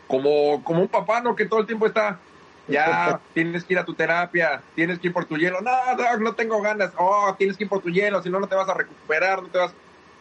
[0.07, 1.37] como, como un papá, ¿no?
[1.37, 2.19] Que todo el tiempo está,
[2.67, 6.17] ya tienes que ir a tu terapia, tienes que ir por tu hielo, no, no,
[6.19, 8.69] no tengo ganas, oh, tienes que ir por tu hielo, si no, no te vas
[8.69, 9.73] a recuperar, no te vas...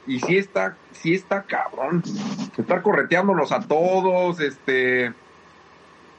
[0.08, 2.04] Y sí está, sí está cabrón,
[2.58, 5.14] estar correteándonos a todos, este,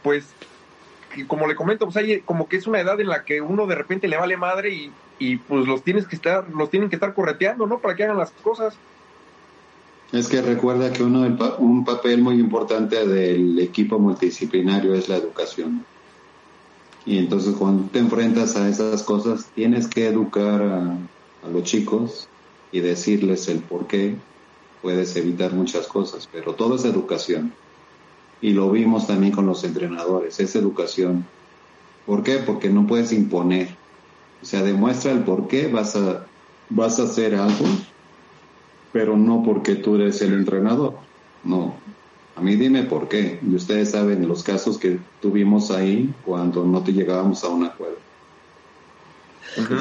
[0.02, 0.32] pues
[1.26, 3.74] como le comento, pues hay como que es una edad en la que uno de
[3.74, 7.14] repente le vale madre y, y pues los tienes que estar, los tienen que estar
[7.14, 7.78] correteando, ¿no?
[7.78, 8.74] Para que hagan las cosas.
[10.10, 11.20] Es que recuerda que uno
[11.58, 15.84] un papel muy importante del equipo multidisciplinario es la educación.
[17.06, 20.96] Y entonces cuando te enfrentas a esas cosas, tienes que educar a,
[21.46, 22.28] a los chicos
[22.72, 24.16] y decirles el por qué
[24.82, 27.52] puedes evitar muchas cosas, pero todo es educación
[28.42, 31.26] y lo vimos también con los entrenadores, es educación.
[32.06, 32.38] ¿Por qué?
[32.38, 33.76] Porque no puedes imponer.
[34.42, 36.26] O sea, demuestra el por qué vas a,
[36.68, 37.66] vas a hacer algo,
[38.92, 40.94] pero no porque tú eres el entrenador.
[41.44, 41.74] No.
[42.36, 43.38] A mí dime por qué.
[43.46, 47.98] Y ustedes saben los casos que tuvimos ahí cuando no te llegábamos a un acuerdo.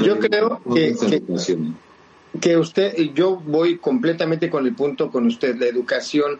[0.03, 1.71] Yo creo que, que,
[2.41, 6.39] que, usted, yo voy completamente con el punto con usted, la educación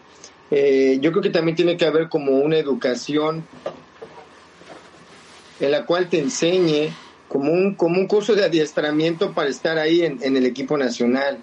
[0.50, 3.44] eh, yo creo que también tiene que haber como una educación
[5.60, 6.92] en la cual te enseñe
[7.30, 11.38] como un, como un curso de adiestramiento para estar ahí en, el equipo nacional,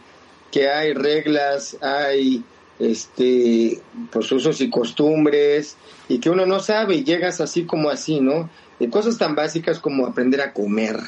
[0.51, 2.43] que hay reglas, hay
[2.77, 3.79] este
[4.11, 5.77] pues usos y costumbres
[6.09, 8.49] y que uno no sabe y llegas así como así, ¿no?
[8.79, 10.99] De cosas tan básicas como aprender a comer,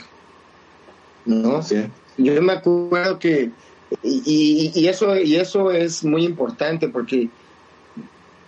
[1.26, 1.62] ¿no?
[2.18, 3.52] Yo me acuerdo que
[4.02, 7.28] y, y, eso y eso es muy importante porque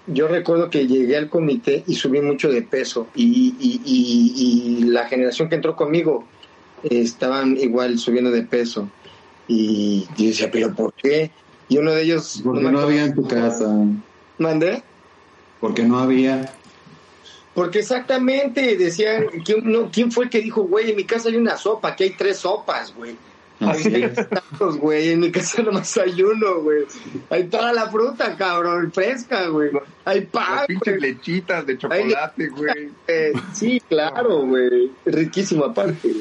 [0.08, 5.48] yo recuerdo que llegué al comité y subí mucho de peso y, y, la generación
[5.48, 6.26] que entró conmigo
[6.84, 8.90] estaban igual subiendo de peso
[9.48, 11.32] y yo decía, pero ¿por qué?
[11.70, 12.42] Y uno de ellos...
[12.44, 13.68] Porque no, había en tu casa.
[14.38, 14.84] ¿Mandé?
[15.60, 16.54] Porque no había.
[17.54, 21.36] Porque exactamente decían, ¿quién, no, ¿quién fue el que dijo, güey, en mi casa hay
[21.36, 23.16] una sopa, aquí hay tres sopas, güey?
[23.62, 25.12] Hay tacos, güey.
[25.12, 26.86] En mi casa nomás hay uno, güey.
[27.30, 29.71] Hay toda la fruta, cabrón, fresca, güey.
[30.06, 30.65] Hay pan.
[30.67, 32.91] pinches lechitas de chocolate, güey.
[33.54, 34.91] sí, claro, güey.
[35.06, 36.12] Riquísimo aparte.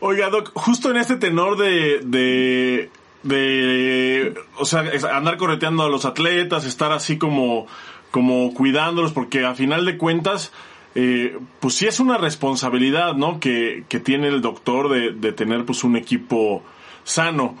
[0.00, 2.90] Oiga, Doc, justo en este tenor de, de,
[3.22, 4.80] de, o sea,
[5.12, 7.68] andar correteando a los atletas, estar así como,
[8.10, 10.50] como cuidándolos, porque a final de cuentas,
[10.94, 13.40] eh, pues sí es una responsabilidad, ¿no?
[13.40, 16.62] Que, que tiene el doctor de, de, tener pues un equipo
[17.04, 17.56] sano.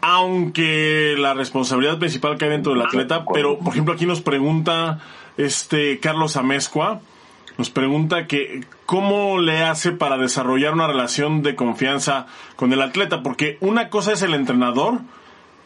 [0.00, 5.00] Aunque la responsabilidad principal cae dentro del atleta, pero por ejemplo aquí nos pregunta
[5.36, 7.00] este Carlos Amezcua,
[7.58, 13.24] nos pregunta que cómo le hace para desarrollar una relación de confianza con el atleta,
[13.24, 15.00] porque una cosa es el entrenador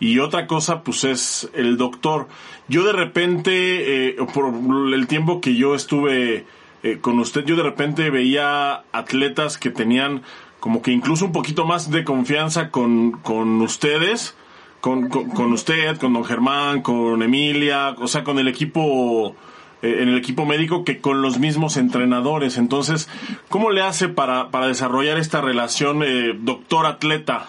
[0.00, 2.28] y otra cosa pues es el doctor.
[2.66, 4.52] Yo de repente, eh, por
[4.94, 6.46] el tiempo que yo estuve
[6.82, 10.22] eh, con usted yo de repente veía atletas que tenían
[10.58, 14.36] como que incluso un poquito más de confianza con, con ustedes,
[14.80, 19.34] con, con, usted, con don Germán, con Emilia, o sea, con el equipo,
[19.82, 22.58] eh, en el equipo médico que con los mismos entrenadores.
[22.58, 23.08] Entonces,
[23.48, 27.48] ¿cómo le hace para, para desarrollar esta relación eh, doctor-atleta?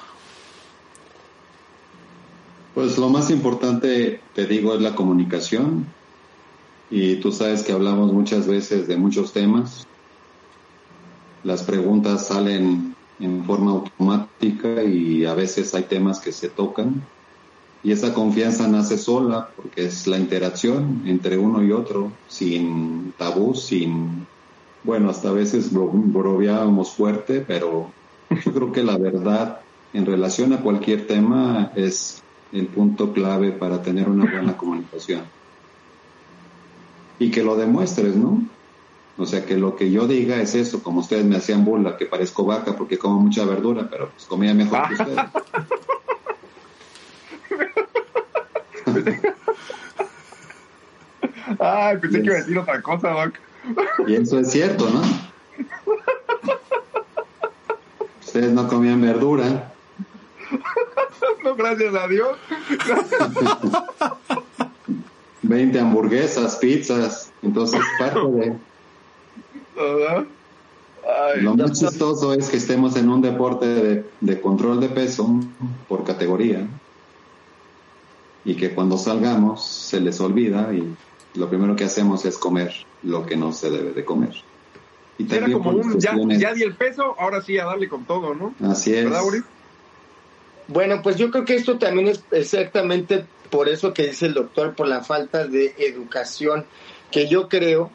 [2.73, 5.85] Pues lo más importante, te digo, es la comunicación
[6.95, 9.87] y tú sabes que hablamos muchas veces de muchos temas.
[11.43, 17.01] Las preguntas salen en forma automática y a veces hay temas que se tocan
[17.83, 23.55] y esa confianza nace sola porque es la interacción entre uno y otro, sin tabú,
[23.55, 24.27] sin,
[24.83, 27.89] bueno, hasta a veces bromeábamos fuerte, pero
[28.45, 29.61] yo creo que la verdad
[29.93, 35.23] en relación a cualquier tema es el punto clave para tener una buena comunicación.
[37.19, 38.43] Y que lo demuestres, ¿no?
[39.17, 42.07] O sea, que lo que yo diga es eso, como ustedes me hacían burla, que
[42.07, 45.19] parezco vaca porque como mucha verdura, pero pues comía mejor que ustedes.
[51.59, 53.35] Ay, pensé que iba a decir otra cosa, Doc.
[54.07, 55.01] Y eso es cierto, ¿no?
[58.19, 59.71] Ustedes no comían verdura.
[61.43, 62.37] No, gracias a Dios.
[65.53, 67.31] 20 hamburguesas, pizzas.
[67.41, 68.55] Entonces, parte de.
[71.41, 75.27] Lo más chistoso es que estemos en un deporte de, de control de peso
[75.87, 76.67] por categoría
[78.45, 80.95] y que cuando salgamos se les olvida y
[81.35, 84.33] lo primero que hacemos es comer lo que no se debe de comer.
[85.17, 88.33] Y Era como un, ya, ya, di el peso, ahora sí a darle con todo,
[88.33, 88.53] ¿no?
[88.67, 89.07] Así es.
[90.67, 94.75] Bueno, pues yo creo que esto también es exactamente por eso que dice el doctor,
[94.75, 96.65] por la falta de educación,
[97.11, 97.91] que yo creo,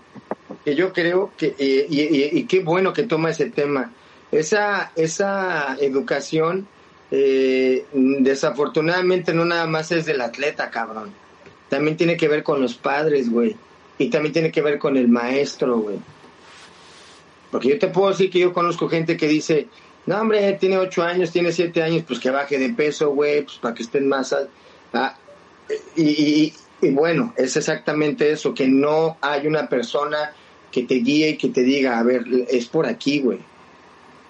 [0.64, 3.92] que yo creo que, eh, y, y, qué bueno que toma ese tema,
[4.30, 6.68] esa, esa educación
[7.10, 11.12] eh, desafortunadamente no nada más es del atleta, cabrón.
[11.68, 13.56] También tiene que ver con los padres, güey.
[13.98, 15.98] Y también tiene que ver con el maestro, güey.
[17.50, 19.68] Porque yo te puedo decir que yo conozco gente que dice,
[20.08, 23.58] no, hombre, tiene ocho años, tiene siete años, pues que baje de peso, güey, pues
[23.58, 24.34] para que estén más...
[24.94, 25.14] Ah,
[25.94, 30.32] y, y, bueno, es exactamente eso, que no hay una persona
[30.72, 33.38] que te guíe y que te diga, a ver, es por aquí, güey.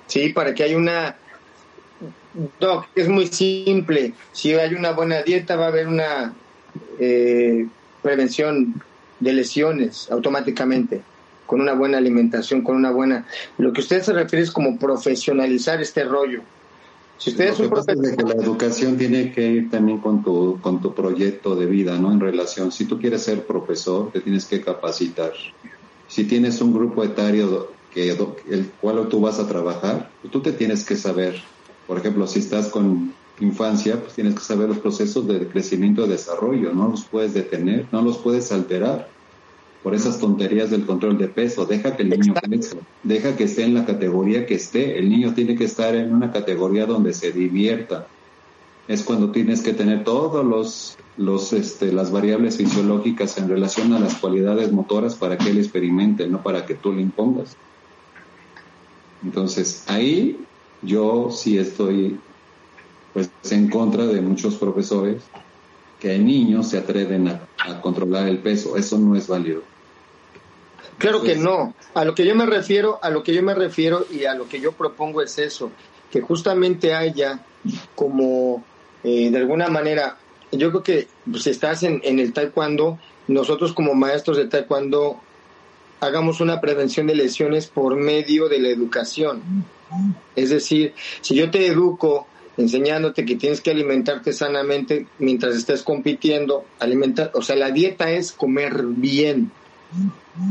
[0.09, 1.17] Sí, para que haya una
[2.59, 4.15] Doc, es muy simple.
[4.33, 6.35] Si hay una buena dieta, va a haber una
[6.99, 7.69] eh,
[8.03, 8.83] prevención
[9.21, 11.03] de lesiones automáticamente,
[11.49, 13.27] con una buena alimentación, con una buena...
[13.57, 16.43] Lo que usted se refiere es como profesionalizar este rollo.
[17.17, 20.95] Si usted es un que la educación tiene que ir también con tu, con tu
[20.95, 22.13] proyecto de vida, ¿no?
[22.13, 25.33] En relación, si tú quieres ser profesor, te tienes que capacitar.
[26.07, 30.85] Si tienes un grupo etario que el cual tú vas a trabajar, tú te tienes
[30.85, 31.43] que saber
[31.89, 36.09] por ejemplo, si estás con infancia, pues tienes que saber los procesos de crecimiento y
[36.11, 39.09] desarrollo, no los puedes detener, no los puedes alterar
[39.83, 41.67] por esas tonterías del control de peso.
[41.67, 44.99] Deja que el niño crezca, deja que esté en la categoría que esté.
[44.99, 48.07] El niño tiene que estar en una categoría donde se divierta.
[48.89, 54.01] Es cuando tienes que tener todos los, los este, las variables fisiológicas en relación a
[54.01, 57.57] las cualidades motoras para que él experimente, no para que tú le impongas.
[59.23, 60.39] Entonces, ahí
[60.83, 62.19] yo sí estoy
[63.13, 65.23] pues en contra de muchos profesores
[66.01, 67.41] que hay niños se atreven a,
[67.81, 68.77] controlar el peso.
[68.77, 69.63] Eso no es válido.
[70.99, 71.75] Claro que no.
[71.95, 74.49] A lo que yo me refiero, a lo que yo me refiero y a lo
[74.49, 75.71] que yo propongo es eso,
[76.11, 77.45] que justamente haya
[77.95, 78.65] como
[79.05, 80.17] eh, de alguna manera,
[80.51, 85.21] yo creo que pues, si estás en, en el taekwondo, nosotros como maestros de taekwondo
[86.01, 89.43] hagamos una prevención de lesiones por medio de la educación.
[90.37, 92.27] Es decir, si yo te educo
[92.59, 98.33] enseñándote que tienes que alimentarte sanamente mientras estés compitiendo, alimentar, o sea, la dieta es
[98.33, 99.51] comer bien.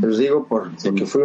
[0.01, 1.23] Les digo por, porque fui,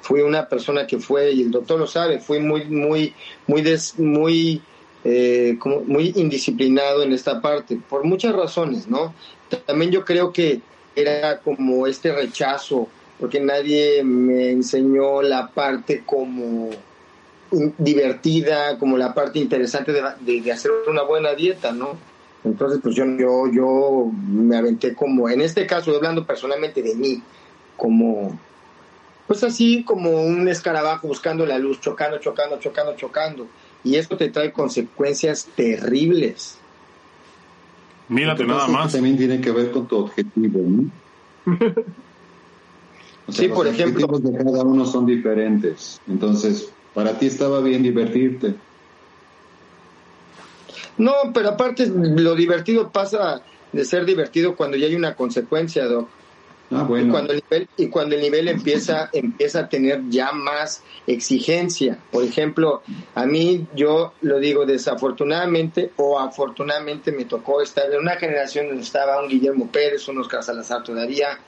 [0.00, 3.12] fui una persona que fue, y el doctor lo sabe, fui muy, muy,
[3.48, 3.64] muy,
[3.98, 4.62] muy,
[5.04, 9.12] eh, como muy indisciplinado en esta parte, por muchas razones, ¿no?
[9.66, 10.60] También yo creo que
[10.94, 16.70] era como este rechazo, porque nadie me enseñó la parte como
[17.78, 21.96] divertida, como la parte interesante de, de, hacer una buena dieta, ¿no?
[22.44, 27.22] Entonces, pues yo, yo, yo me aventé como, en este caso, hablando personalmente de mí,
[27.76, 28.38] como,
[29.26, 33.46] pues así como un escarabajo buscando la luz, chocando, chocando, chocando, chocando.
[33.84, 36.58] Y esto te trae consecuencias terribles.
[38.08, 38.92] Mírate nada más.
[38.92, 40.90] También tiene que ver con tu objetivo, ¿no?
[43.28, 44.06] sí, por ejemplo.
[44.06, 46.00] Los objetivos de cada uno son diferentes.
[46.06, 48.54] Entonces, para ti estaba bien divertirte.
[50.98, 56.08] No, pero aparte lo divertido pasa de ser divertido cuando ya hay una consecuencia, Doc.
[56.70, 57.08] Ah, bueno.
[57.08, 61.98] Y cuando el nivel, y cuando el nivel empieza, empieza a tener ya más exigencia.
[62.10, 62.82] Por ejemplo,
[63.14, 68.82] a mí, yo lo digo desafortunadamente o afortunadamente me tocó estar en una generación donde
[68.82, 71.38] estaba un Guillermo Pérez, un Oscar Salazar todavía.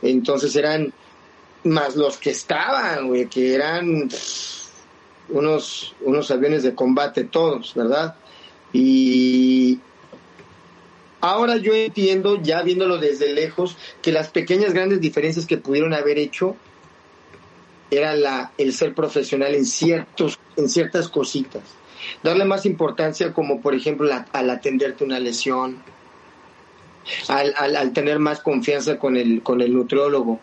[0.00, 0.92] Entonces eran
[1.64, 4.08] más los que estaban, güey, que eran
[5.30, 8.16] unos, unos aviones de combate todos, ¿verdad?
[8.72, 9.80] Y,
[11.20, 16.18] Ahora yo entiendo, ya viéndolo desde lejos, que las pequeñas grandes diferencias que pudieron haber
[16.18, 16.56] hecho
[17.90, 21.62] era la, el ser profesional en, ciertos, en ciertas cositas.
[22.22, 25.82] Darle más importancia como por ejemplo al atenderte una lesión,
[27.26, 30.38] al, al, tener más confianza con el, con el nutriólogo.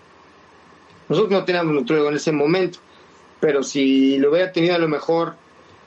[1.08, 2.80] Nosotros no teníamos nutriólogo en ese momento,
[3.40, 5.36] pero si lo hubiera tenido a lo mejor,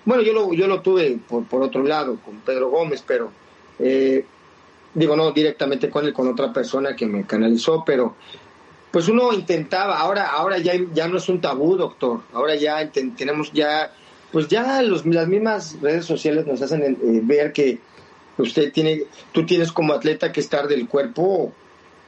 [0.05, 3.31] bueno, yo lo, yo lo tuve por, por otro lado, con Pedro Gómez, pero
[3.79, 4.25] eh,
[4.95, 8.17] digo, no directamente con él, con otra persona que me canalizó, pero
[8.91, 13.53] pues uno intentaba, ahora, ahora ya, ya no es un tabú, doctor, ahora ya tenemos
[13.53, 13.93] ya,
[14.33, 17.79] pues ya los, las mismas redes sociales nos hacen eh, ver que
[18.39, 21.53] usted tiene, tú tienes como atleta que estar del cuerpo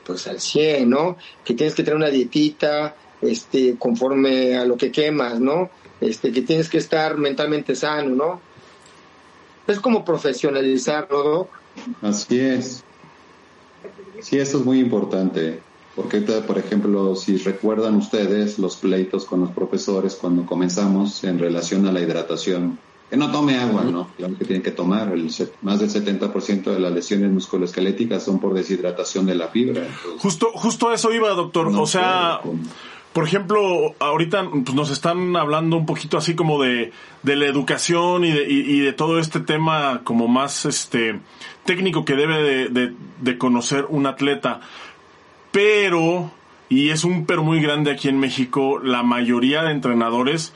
[0.07, 1.16] pues al 100, ¿no?
[1.45, 5.70] Que tienes que tener una dietita, este, conforme a lo que quemas, ¿no?
[6.00, 8.40] Este, que tienes que estar mentalmente sano, ¿no?
[9.66, 11.48] Es como profesionalizarlo,
[12.02, 12.08] ¿no?
[12.08, 12.84] Así es.
[14.20, 15.60] Sí, eso es muy importante.
[15.96, 21.86] Porque, por ejemplo, si recuerdan ustedes los pleitos con los profesores cuando comenzamos en relación
[21.86, 22.78] a la hidratación,
[23.10, 24.08] que no tome agua, ¿no?
[24.16, 25.12] Claro que tienen que tomar.
[25.12, 25.30] El,
[25.62, 29.82] más del 70% de las lesiones musculoesqueléticas son por deshidratación de la fibra.
[30.18, 31.66] justo, justo eso iba, doctor.
[31.66, 32.40] o sea,
[33.12, 36.92] por ejemplo, ahorita pues, nos están hablando un poquito así como de,
[37.22, 38.30] de la educación y
[38.80, 41.18] de, todo este tema como más este
[41.64, 44.61] técnico que debe de, de, conocer un atleta.
[45.50, 46.30] Pero,
[46.68, 50.52] y es un pero muy grande aquí en México, la mayoría de entrenadores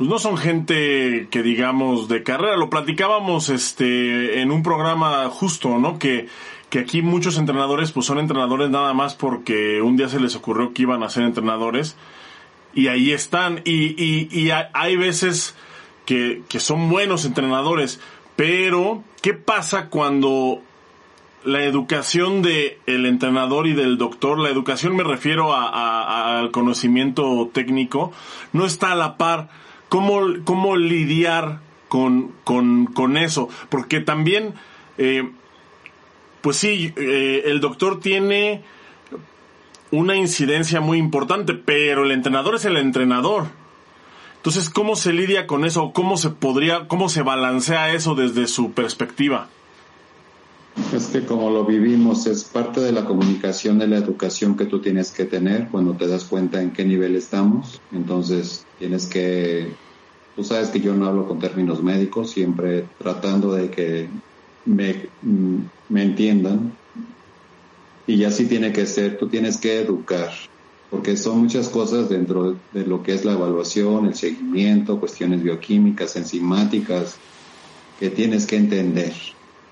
[0.00, 2.56] pues no son gente que digamos de carrera.
[2.56, 5.98] Lo platicábamos este en un programa justo, ¿no?
[5.98, 6.26] Que
[6.70, 10.72] que aquí muchos entrenadores pues son entrenadores nada más porque un día se les ocurrió
[10.72, 11.96] que iban a ser entrenadores
[12.72, 15.56] y ahí están y, y, y hay veces
[16.06, 18.00] que, que son buenos entrenadores
[18.36, 20.62] pero ¿qué pasa cuando
[21.44, 27.50] la educación de el entrenador y del doctor, la educación me refiero a, al conocimiento
[27.52, 28.12] técnico,
[28.52, 29.48] no está a la par.
[29.88, 33.48] ¿Cómo, cómo lidiar con, con, con eso?
[33.68, 34.54] Porque también
[34.98, 35.30] eh,
[36.40, 38.62] pues sí, eh, el doctor tiene
[39.90, 43.46] una incidencia muy importante, pero el entrenador es el entrenador.
[44.36, 45.92] Entonces, ¿cómo se lidia con eso?
[45.92, 49.48] ¿Cómo se podría, cómo se balancea eso desde su perspectiva?
[50.94, 54.80] Es que como lo vivimos, es parte de la comunicación de la educación que tú
[54.80, 57.80] tienes que tener cuando te das cuenta en qué nivel estamos.
[57.92, 59.72] Entonces, tienes que,
[60.36, 64.08] tú sabes que yo no hablo con términos médicos, siempre tratando de que
[64.64, 65.08] me,
[65.88, 66.72] me entiendan.
[68.06, 70.30] Y así tiene que ser, tú tienes que educar,
[70.90, 76.16] porque son muchas cosas dentro de lo que es la evaluación, el seguimiento, cuestiones bioquímicas,
[76.16, 77.16] enzimáticas,
[78.00, 79.12] que tienes que entender,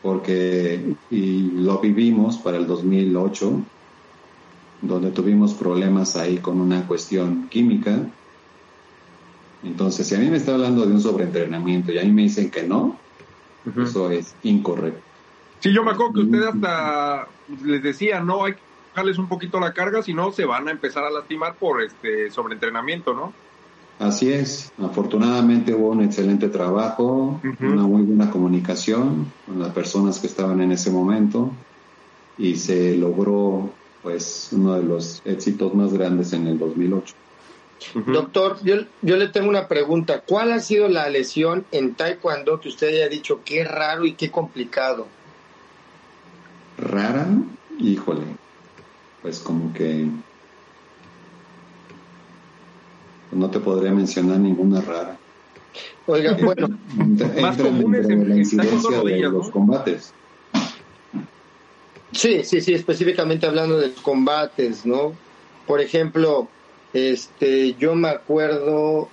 [0.02, 3.62] porque y lo vivimos para el 2008,
[4.82, 8.06] donde tuvimos problemas ahí con una cuestión química.
[9.64, 12.50] Entonces, si a mí me está hablando de un sobreentrenamiento y a mí me dicen
[12.50, 12.96] que no,
[13.76, 15.00] eso es incorrecto.
[15.60, 17.26] Sí, yo me acuerdo que usted hasta
[17.64, 18.60] les decía, no, hay que
[18.90, 22.30] bajarles un poquito la carga, si no se van a empezar a lastimar por este
[22.30, 23.32] sobreentrenamiento, ¿no?
[23.98, 30.28] Así es, afortunadamente hubo un excelente trabajo, una muy buena comunicación con las personas que
[30.28, 31.50] estaban en ese momento
[32.38, 37.12] y se logró pues uno de los éxitos más grandes en el 2008.
[37.94, 40.22] Doctor, yo, yo le tengo una pregunta.
[40.26, 44.30] ¿Cuál ha sido la lesión en Taekwondo que usted haya dicho qué raro y qué
[44.30, 45.06] complicado?
[46.76, 47.26] Rara,
[47.78, 48.24] híjole,
[49.22, 50.08] pues como que
[53.32, 55.16] no te podría mencionar ninguna rara.
[56.06, 56.68] Oiga, bueno,
[57.40, 60.12] más comunes en, la incidencia de los combates.
[62.12, 65.12] Sí, sí, sí, específicamente hablando de combates, ¿no?
[65.66, 66.48] Por ejemplo,
[66.92, 69.08] este, yo me acuerdo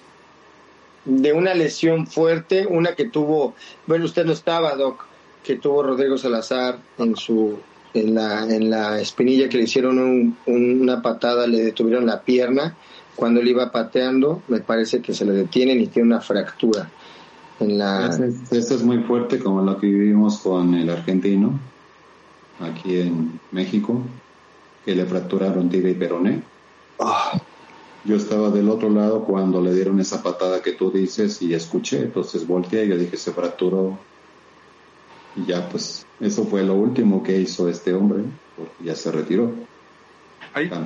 [1.05, 3.53] de una lesión fuerte, una que tuvo,
[3.85, 5.05] bueno, usted no estaba, Doc,
[5.43, 7.59] que tuvo Rodrigo Salazar en su
[7.95, 12.75] en la, en la espinilla que le hicieron una patada, le detuvieron la pierna.
[13.15, 16.89] Cuando él iba pateando, me parece que se le detienen y tiene una fractura.
[17.61, 18.07] En la...
[18.51, 21.57] Esto es muy fuerte, como lo que vivimos con el argentino,
[22.59, 24.01] aquí en México,
[24.83, 26.43] que le fracturaron tibia y peroné.
[26.99, 27.41] Ah.
[28.05, 32.03] Yo estaba del otro lado cuando le dieron esa patada que tú dices y escuché,
[32.03, 33.97] entonces volteé y yo dije, se fracturó.
[35.35, 38.23] Y ya pues, eso fue lo último que hizo este hombre,
[38.55, 39.51] porque ya se retiró.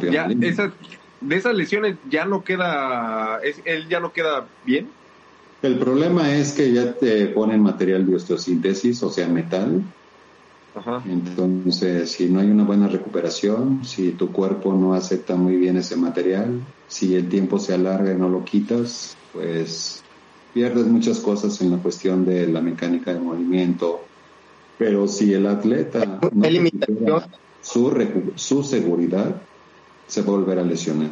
[0.09, 4.87] ya, de esas lesiones ya no queda, él ya no queda bien.
[5.61, 9.83] El problema es que ya te ponen material de osteosíntesis, o sea, metal,
[11.05, 15.95] Entonces, si no hay una buena recuperación, si tu cuerpo no acepta muy bien ese
[15.95, 20.03] material, si el tiempo se alarga y no lo quitas, pues
[20.53, 24.01] pierdes muchas cosas en la cuestión de la mecánica de movimiento.
[24.77, 27.21] Pero si el atleta no
[27.61, 29.41] su, su seguridad,
[30.07, 31.11] se va a volver a lesionar.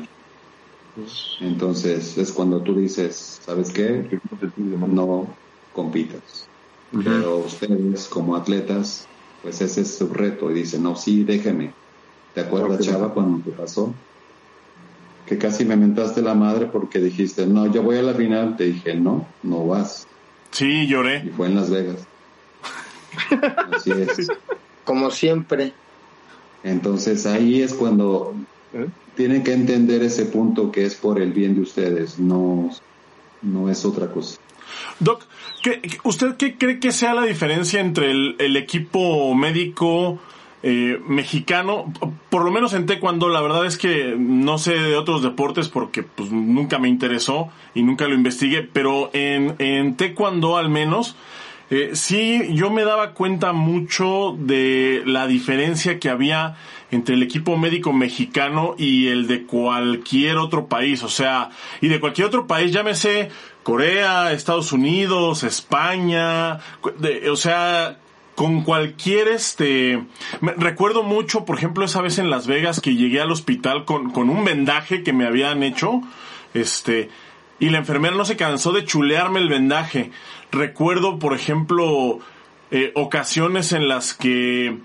[1.42, 4.20] Entonces es cuando tú dices, ¿sabes qué?
[4.58, 5.28] No
[5.74, 6.48] compitas.
[7.04, 9.06] Pero ustedes como atletas,
[9.42, 11.74] pues ese es su reto y dicen, no, sí, déjeme.
[12.34, 13.94] ¿Te acuerdas, Chava, cuando te pasó?
[15.26, 18.56] Que casi me mentaste la madre porque dijiste, no, yo voy a la final.
[18.56, 20.08] Te dije, no, no vas.
[20.52, 21.24] Sí, lloré.
[21.26, 22.08] Y fue en Las Vegas.
[23.74, 24.28] Así es.
[24.84, 25.74] Como siempre.
[26.64, 28.36] Entonces ahí es cuando
[28.74, 28.88] ¿Eh?
[29.16, 32.70] tienen que entender ese punto que es por el bien de ustedes, no,
[33.42, 34.38] no es otra cosa.
[35.00, 35.24] Doc,
[36.04, 40.20] ¿usted qué cree que sea la diferencia entre el, equipo médico
[40.64, 41.94] eh, mexicano?
[42.30, 46.04] Por lo menos en taekwondo, la verdad es que no sé de otros deportes porque
[46.04, 51.16] pues, nunca me interesó y nunca lo investigué, pero en, en taekwondo al menos
[51.70, 56.56] eh, sí, yo me daba cuenta mucho de la diferencia que había
[56.92, 61.50] entre el equipo médico mexicano y el de cualquier otro país, o sea,
[61.82, 63.30] y de cualquier otro país, llámese
[63.68, 66.60] Corea, Estados Unidos, España,
[67.30, 67.98] o sea,
[68.34, 70.06] con cualquier este
[70.40, 74.12] me, recuerdo mucho por ejemplo esa vez en Las Vegas que llegué al hospital con,
[74.12, 76.02] con un vendaje que me habían hecho
[76.54, 77.10] este
[77.60, 80.12] y la enfermera no se cansó de chulearme el vendaje.
[80.50, 82.20] Recuerdo, por ejemplo,
[82.72, 84.78] eh, ocasiones en las que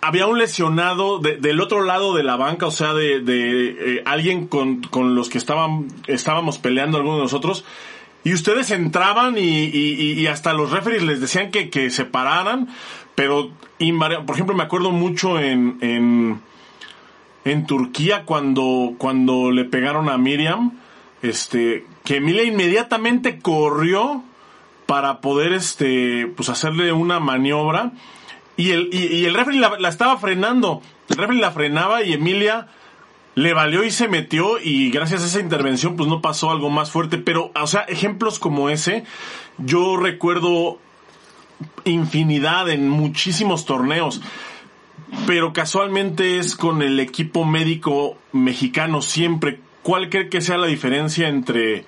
[0.00, 4.80] había un lesionado del otro lado de la banca, o sea, de, eh, alguien con,
[5.14, 7.64] los que estaban, estábamos peleando algunos de nosotros,
[8.24, 12.68] y ustedes entraban y, hasta los referees les decían que, que se pararan,
[13.14, 13.50] pero,
[14.26, 16.40] por ejemplo, me acuerdo mucho en, en,
[17.44, 20.78] en Turquía cuando, cuando le pegaron a Miriam,
[21.22, 24.22] este, que Emilia inmediatamente corrió
[24.86, 27.92] para poder, este, pues hacerle una maniobra
[28.58, 30.82] y el, y, el referee la, estaba frenando.
[31.08, 32.66] El referee la frenaba y Emilia
[33.34, 36.90] le valió y se metió y gracias a esa intervención pues no pasó algo más
[36.90, 37.16] fuerte.
[37.16, 39.04] Pero, o sea, ejemplos como ese,
[39.56, 40.78] yo recuerdo
[41.84, 44.20] infinidad en muchísimos torneos.
[45.26, 51.28] Pero casualmente es con el equipo médico mexicano siempre ¿Cuál cree que sea la diferencia
[51.28, 51.86] entre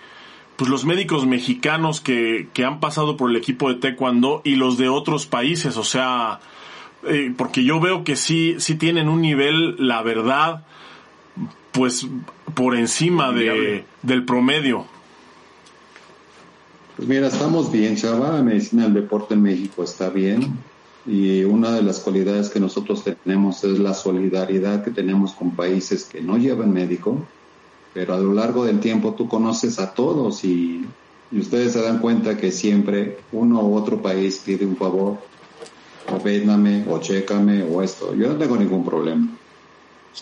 [0.57, 4.89] pues, los médicos mexicanos que, han pasado por el equipo de Taekwondo y los de
[4.89, 5.77] otros países?
[5.77, 6.41] O sea,
[7.05, 10.65] eh, porque yo veo que sí, sí tienen un nivel, la verdad,
[11.73, 12.07] pues
[12.55, 14.87] por encima de, del promedio.
[16.97, 18.33] Pues mira, estamos bien, Chava.
[18.33, 20.59] La medicina del deporte en México está bien.
[21.07, 26.05] Y una de las cualidades que nosotros tenemos es la solidaridad que tenemos con países
[26.05, 27.27] que no llevan médico
[27.93, 30.87] pero a lo largo del tiempo tú conoces a todos y,
[31.33, 35.19] ustedes se dan cuenta que siempre uno u otro país pide un favor,
[36.13, 38.15] o véndame, o chécame, o esto.
[38.15, 39.29] Yo no tengo ningún problema.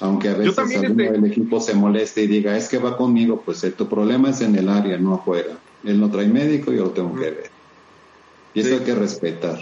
[0.00, 3.64] Aunque a veces alguno del equipo se moleste y diga, es que va conmigo, pues
[3.64, 5.58] eh, tu problema es en el área, no afuera.
[5.84, 7.50] Él no trae médico, yo lo tengo que ver.
[8.54, 9.58] Y eso hay que respetar,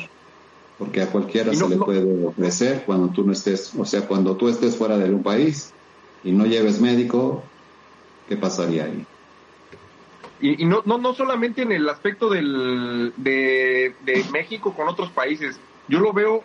[0.78, 4.48] porque a cualquiera se le puede ofrecer cuando tú no estés, o sea, cuando tú
[4.48, 5.72] estés fuera de un país
[6.24, 7.42] y no lleves médico,
[8.28, 9.04] ¿qué pasaría ahí?
[10.40, 13.94] Y, no, no, no solamente en el aspecto del, de,
[14.32, 15.58] México con otros países,
[15.88, 16.44] yo lo veo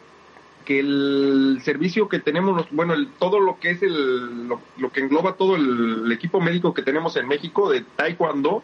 [0.65, 5.33] que el servicio que tenemos, bueno, el, todo lo que es el, lo, que engloba
[5.33, 8.63] todo el, equipo médico que tenemos en México de Taekwondo,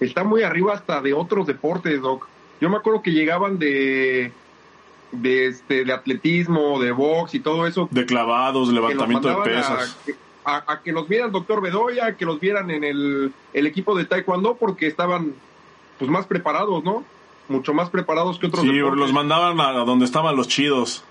[0.00, 2.26] está muy arriba hasta de otros deportes, Doc.
[2.60, 4.32] Yo me acuerdo que llegaban de,
[5.12, 7.88] de, este, de atletismo, de box y todo eso.
[7.90, 9.96] De clavados, levantamiento de pesas
[10.46, 14.54] a, que los vieran doctor Bedoya, a que los vieran en el, equipo de Taekwondo
[14.56, 15.34] porque estaban
[15.98, 17.04] pues más preparados, ¿no?
[17.48, 18.62] Mucho más preparados que otros.
[18.62, 21.04] Sí, los mandaban a donde estaban los chidos.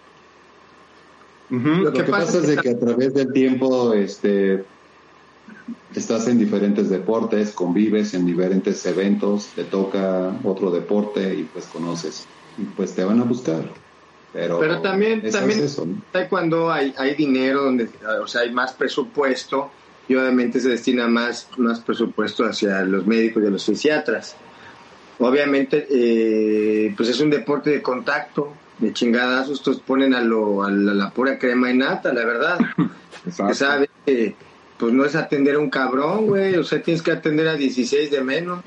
[1.50, 4.66] Lo, que, pasa, es que a través del tiempo este,
[5.94, 12.26] estás en diferentes deportes, convives en diferentes eventos, te toca otro deporte y pues conoces
[12.58, 13.70] y pues te van a buscar.
[14.34, 15.66] Pero, también, también
[16.30, 17.90] cuando hay, hay dinero, donde,
[18.22, 19.72] o sea, hay más presupuesto
[20.10, 24.36] y obviamente se destina más, más presupuesto hacia los médicos y los fisiatras.
[25.20, 30.70] Obviamente, eh, pues es un deporte de contacto, de chingadas estos ponen a, lo, a,
[30.70, 32.60] la, pura crema y nata, la verdad.
[33.26, 33.86] Exacto.
[34.06, 34.36] que
[34.78, 38.12] pues no es atender a un cabrón, güey, o sea, tienes que atender a 16
[38.12, 38.60] de menos.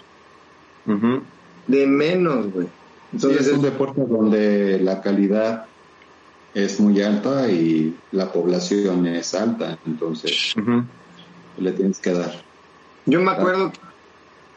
[1.67, 2.67] De menos, güey.
[3.13, 5.67] Entonces es un deporte donde la calidad
[6.55, 10.55] es muy alta y la población es alta, entonces
[11.59, 12.33] le tienes que dar.
[13.07, 13.79] Yo me acuerdo que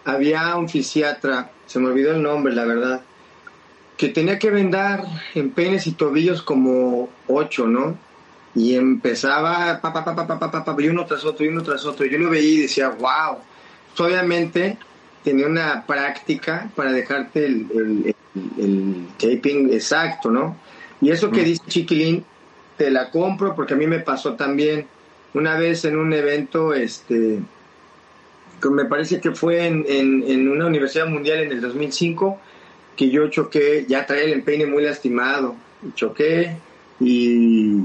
[0.06, 3.02] había un fisiatra, se me olvidó el nombre, la verdad,
[3.96, 5.06] que tenía que vendar
[5.36, 7.98] en penes y tobillos como ocho, ¿no?
[8.54, 12.06] Y empezaba pa, pa, pa, pa, pa, y uno tras otro, y uno tras otro.
[12.06, 13.38] Yo lo veía y decía, wow.
[13.98, 14.78] Obviamente
[15.24, 18.16] tenía una práctica para dejarte el,
[18.58, 20.58] el, taping exacto, ¿no?
[21.00, 21.46] Y eso que mm.
[21.46, 22.26] dice Chiquilín,
[22.76, 24.88] te la compro porque a mí me pasó también
[25.34, 27.40] una vez en un evento, este,
[28.70, 32.40] me parece que fue en, en, una universidad mundial en el 2005,
[32.96, 35.56] que yo choqué, ya traía el empeine muy lastimado,
[35.96, 36.58] choqué
[37.00, 37.78] y,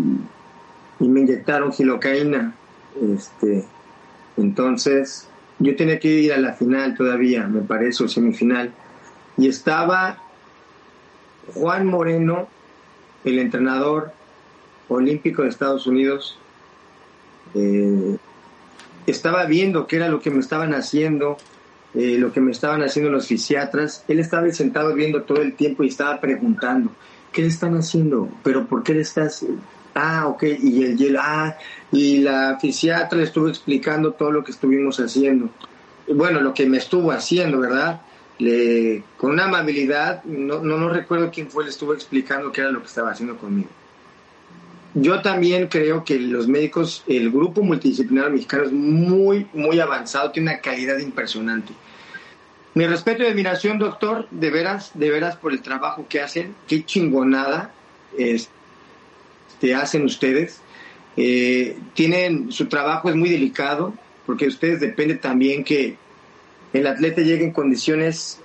[1.00, 2.54] y me inyectaron gilocaína.
[3.14, 3.64] Este,
[4.36, 8.72] entonces, yo tenía que ir a la final todavía, me parece, o semifinal.
[9.38, 10.18] Y estaba
[11.54, 12.48] Juan Moreno,
[13.24, 14.12] el entrenador
[14.88, 16.38] olímpico de Estados Unidos,
[17.54, 18.16] eh,
[19.06, 21.36] estaba viendo qué era lo que me estaban haciendo,
[21.94, 24.04] eh, lo que me estaban haciendo los fisiatras.
[24.08, 26.90] Él estaba sentado viendo todo el tiempo y estaba preguntando,
[27.32, 28.28] ¿qué le están haciendo?
[28.42, 29.44] ¿Pero por qué le estás...?
[29.98, 31.56] Ah, ok, y el hielo, ah,
[31.90, 35.48] y la fisiatra le estuvo explicando todo lo que estuvimos haciendo.
[36.06, 38.02] Bueno, lo que me estuvo haciendo, ¿verdad?
[38.38, 42.70] Le, con una amabilidad, no, no, no recuerdo quién fue, le estuvo explicando qué era
[42.70, 43.70] lo que estaba haciendo conmigo.
[44.98, 50.52] Yo también creo que los médicos, el grupo multidisciplinario mexicano es muy, muy avanzado, tiene
[50.52, 51.74] una calidad impresionante.
[52.72, 56.82] Mi respeto y admiración, doctor, de veras, de veras por el trabajo que hacen, qué
[56.86, 57.74] chingonada
[58.16, 60.62] este, hacen ustedes.
[61.18, 63.92] Eh, tienen, su trabajo es muy delicado,
[64.24, 65.98] porque ustedes depende también que
[66.72, 68.40] el atleta llegue en condiciones,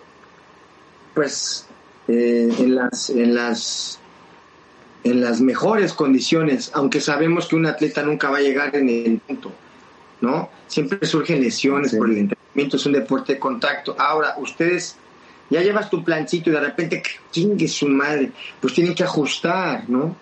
[1.14, 1.66] pues,
[2.10, 4.01] eh, en las, en las
[5.04, 9.18] en las mejores condiciones, aunque sabemos que un atleta nunca va a llegar en el
[9.20, 9.52] punto,
[10.22, 10.50] ¿no?
[10.68, 13.96] Siempre surgen lesiones por el entrenamiento, es un deporte de contacto.
[13.98, 14.96] Ahora, ustedes
[15.50, 20.16] ya llevas tu plancito y de repente chingue su madre, pues tienen que ajustar, ¿no?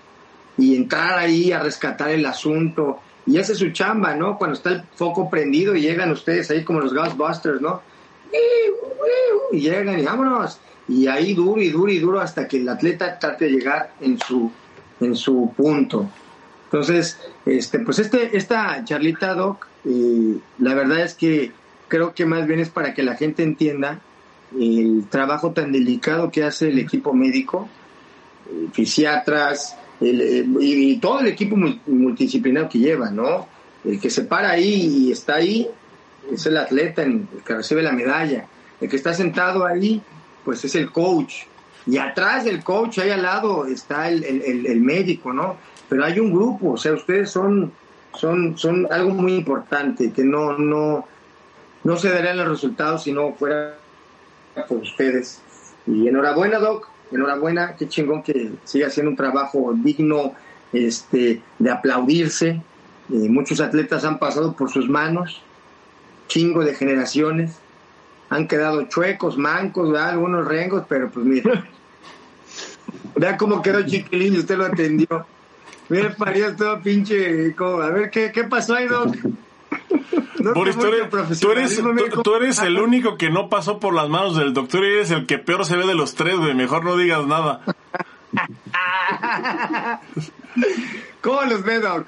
[0.58, 3.00] Y entrar ahí a rescatar el asunto.
[3.26, 4.38] Y hace su chamba, ¿no?
[4.38, 7.82] Cuando está el foco prendido y llegan ustedes ahí como los Ghostbusters, ¿no?
[9.52, 10.60] Y llegan y vámonos.
[10.88, 14.18] Y ahí duro y duro y duro hasta que el atleta trate de llegar en
[14.20, 14.52] su,
[15.00, 16.10] en su punto.
[16.66, 21.52] Entonces, este, pues este, esta charlita, Doc, eh, la verdad es que
[21.88, 24.00] creo que más bien es para que la gente entienda
[24.58, 27.68] el trabajo tan delicado que hace el equipo médico,
[28.50, 33.48] eh, fisiatras, eh, y, todo el equipo multidisciplinar que lleva, ¿no?
[33.84, 35.68] El que se para ahí y está ahí
[36.32, 38.46] es el atleta, el que recibe la medalla.
[38.80, 40.02] El que está sentado ahí,
[40.46, 41.44] pues es el coach.
[41.90, 45.58] Y atrás del coach, ahí al lado, está el, el, médico, ¿no?
[45.88, 47.72] Pero hay un grupo, o sea, ustedes son,
[48.14, 51.08] son, son algo muy importante, que no, no,
[51.84, 53.76] no se darían los resultados si no fuera
[54.68, 55.42] por ustedes.
[55.88, 60.34] Y enhorabuena, Doc, enhorabuena, qué chingón que siga haciendo un trabajo digno
[60.72, 62.62] este, de aplaudirse.
[63.12, 65.42] Eh, muchos atletas han pasado por sus manos,
[66.28, 67.58] chingo de generaciones,
[68.30, 71.66] han quedado chuecos, mancos, algunos rengos, pero pues mira,
[73.20, 75.26] vea cómo quedó chiquilín y usted lo atendió.
[75.90, 77.54] Mira, parió todo pinche.
[77.58, 79.16] A ver, ¿qué, qué pasó ahí, Doc?
[80.54, 81.82] por historia, tú eres,
[82.24, 85.26] tú, eres el único que no pasó por las manos del doctor y eres el
[85.26, 86.54] que peor se ve de los tres, güey.
[86.54, 87.62] Mejor no digas nada.
[91.22, 92.06] ¿Cómo los ve, Doc?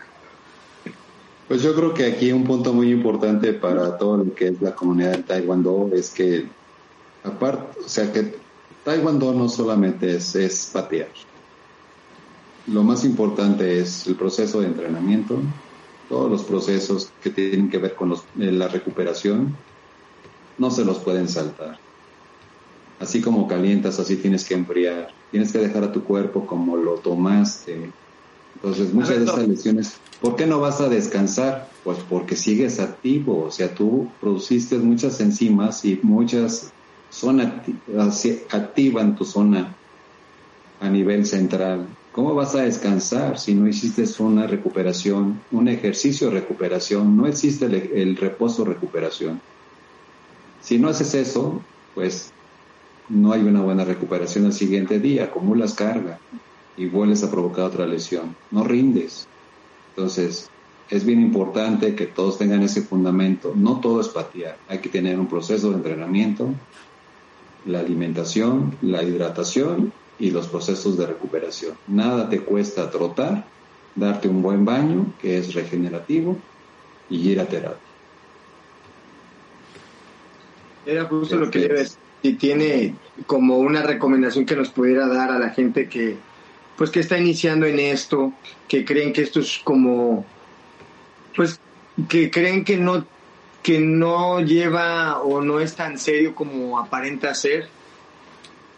[1.49, 4.74] Pues yo creo que aquí un punto muy importante para todo lo que es la
[4.74, 6.45] comunidad de Taekwondo es que,
[7.26, 8.41] aparte, o sea, que
[8.84, 11.10] Taekwondo no solamente es, es patear.
[12.68, 15.40] Lo más importante es el proceso de entrenamiento,
[16.10, 19.56] todos los procesos que tienen que ver con eh, la recuperación,
[20.58, 21.80] no se los pueden saltar.
[23.00, 25.12] Así como calientas, así tienes que enfriar.
[25.32, 27.92] Tienes que dejar a tu cuerpo como lo tomaste.
[28.56, 31.72] Entonces, muchas de esas lesiones ¿Por qué no vas a descansar?
[31.84, 36.72] Pues porque sigues activo, o sea, tú produciste muchas enzimas y muchas
[37.12, 39.76] son activan tu zona
[40.80, 41.88] a nivel central.
[42.12, 47.16] ¿Cómo vas a descansar si no hiciste una recuperación, un ejercicio de recuperación?
[47.16, 49.39] No existe el, reposo recuperación.
[50.62, 51.62] Si no haces eso,
[51.93, 52.32] pues
[53.09, 56.20] no hay una buena recuperación el siguiente día, acumulas carga
[56.78, 58.36] y vuelves a provocar otra lesión.
[58.51, 59.28] No rindes.
[59.95, 60.49] Entonces,
[60.89, 63.53] es bien importante que todos tengan ese fundamento.
[63.55, 66.53] No todo es patear, hay que tener un proceso de entrenamiento,
[67.66, 71.76] la alimentación, la hidratación y los procesos de recuperación.
[71.88, 73.45] Nada te cuesta trotar,
[73.95, 76.38] darte un buen baño, que es regenerativo,
[77.09, 77.78] y ir a terapia.
[80.86, 82.95] Era justo lo que le Si tiene
[83.28, 86.18] como una recomendación que nos pudiera dar a la gente que,
[86.78, 88.34] pues que está iniciando en esto,
[88.68, 90.26] que creen que esto es como,
[91.36, 91.59] pues
[92.09, 93.05] que creen que no,
[93.64, 97.68] que no lleva o no es tan serio como aparenta ser.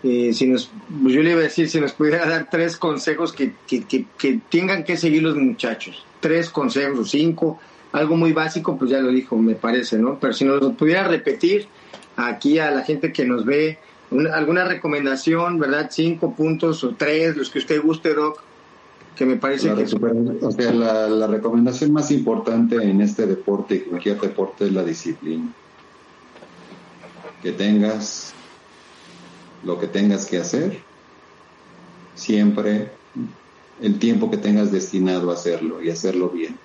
[0.03, 0.69] Eh, si nos,
[1.01, 4.39] pues yo le iba a decir, si nos pudiera dar tres consejos que, que, que,
[4.49, 7.59] tengan que seguir los muchachos, tres consejos o cinco,
[7.93, 10.19] algo muy básico, pues ya lo dijo, me parece, ¿no?
[10.19, 11.67] Pero si nos pudiera repetir
[12.17, 13.79] aquí a la gente que nos ve,
[14.33, 15.89] alguna recomendación, ¿verdad?
[15.89, 18.41] Cinco puntos o tres, los que usted guste, Doc,
[19.15, 19.83] que me parece la que...
[20.45, 24.83] O sea, la, la, recomendación más importante en este deporte y cualquier deporte es la
[24.83, 25.53] disciplina.
[27.41, 28.33] Que tengas
[29.63, 30.79] lo que tengas que hacer,
[32.15, 32.91] siempre
[33.81, 36.57] el tiempo que tengas destinado a hacerlo y hacerlo bien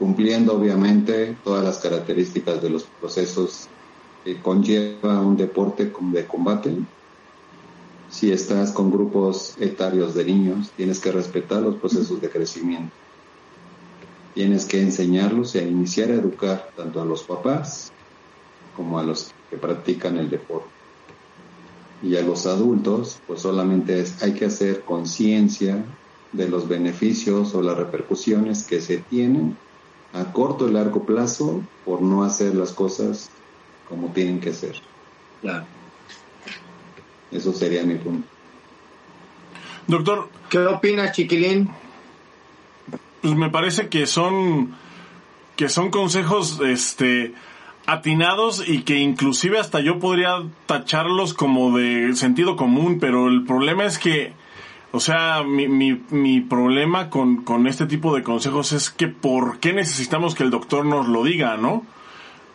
[0.00, 3.68] cumpliendo obviamente todas las características de los procesos
[4.24, 6.74] que conlleva un deporte de combate.
[8.10, 12.92] Si estás con grupos etarios de niños, tienes que respetar los procesos de crecimiento.
[14.34, 17.92] Tienes que enseñarlos y a iniciar a educar tanto a los papás
[18.76, 20.68] como a los que practican el deporte.
[22.02, 25.84] Y a los adultos, pues solamente es, hay que hacer conciencia
[26.32, 29.56] de los beneficios o las repercusiones que se tienen
[30.12, 33.30] a corto y largo plazo por no hacer las cosas
[33.88, 34.74] como tienen que ser.
[35.40, 35.79] Claro.
[37.30, 38.26] Eso sería mi punto.
[39.86, 40.28] Doctor.
[40.48, 41.70] ¿Qué opinas, chiquilín?
[43.22, 44.74] Pues me parece que son
[45.56, 47.34] que son consejos este
[47.86, 53.84] atinados y que inclusive hasta yo podría tacharlos como de sentido común, pero el problema
[53.84, 54.32] es que
[54.92, 59.60] o sea, mi, mi, mi problema con, con este tipo de consejos es que ¿por
[59.60, 61.86] qué necesitamos que el doctor nos lo diga, no?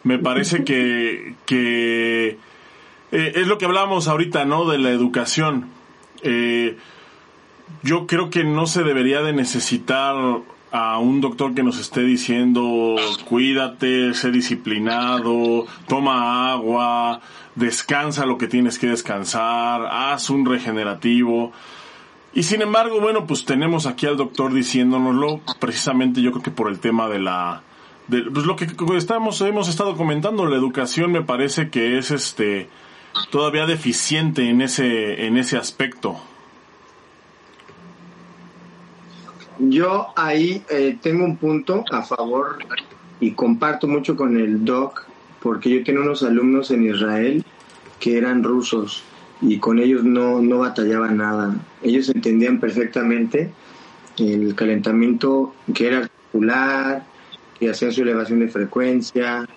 [0.04, 2.38] Me parece que, que
[3.12, 4.70] eh, es lo que hablábamos ahorita, ¿no?
[4.70, 5.68] De la educación.
[6.22, 6.78] Eh,
[7.84, 10.16] yo creo que no se debería de necesitar
[10.72, 12.96] a un doctor que nos esté diciendo
[13.30, 17.22] cuídate, sé disciplinado, toma agua,
[17.56, 21.54] descansa lo que tienes que descansar, haz un regenerativo.
[22.34, 26.70] Y sin embargo, bueno, pues tenemos aquí al doctor diciéndonoslo, precisamente yo creo que por
[26.70, 27.62] el tema de la...
[28.10, 32.68] Pues lo que estamos, hemos estado comentando, la educación me parece que es este
[33.30, 36.20] todavía deficiente en ese, en ese aspecto.
[39.60, 42.60] Yo ahí eh, tengo un punto a favor
[43.20, 45.06] y comparto mucho con el doc,
[45.42, 47.46] porque yo tengo unos alumnos en Israel
[48.00, 49.04] que eran rusos
[49.42, 51.56] y con ellos no, no batallaba nada.
[51.82, 53.52] Ellos entendían perfectamente
[54.18, 57.06] el calentamiento que era articular,
[57.60, 59.48] que hacían su elevación de frecuencia,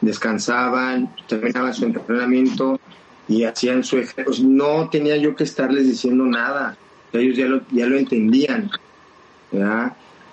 [0.00, 2.80] descansaban, terminaban su entrenamiento
[3.28, 4.44] y hacían su ejercicio.
[4.46, 6.76] No tenía yo que estarles diciendo nada,
[7.12, 8.70] ellos ya lo, ya lo entendían.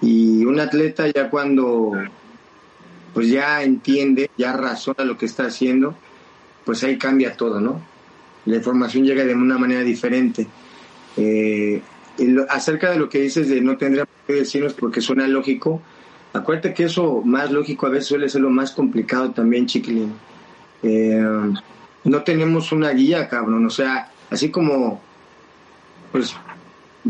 [0.02, 1.92] Y un atleta ya cuando
[3.14, 5.96] pues ya entiende, ya razona lo que está haciendo,
[6.64, 7.82] pues ahí cambia todo, ¿no?
[8.46, 10.48] la información llega de una manera diferente.
[11.18, 11.82] Eh,
[12.50, 15.82] acerca de lo que dices de no tendría que decirnos porque suena lógico,
[16.34, 20.14] acuérdate que eso más lógico a veces suele ser lo más complicado también, chiquilín.
[20.84, 21.22] Eh,
[22.04, 25.02] no tenemos una guía, cabrón, o sea, así como,
[26.12, 26.34] pues,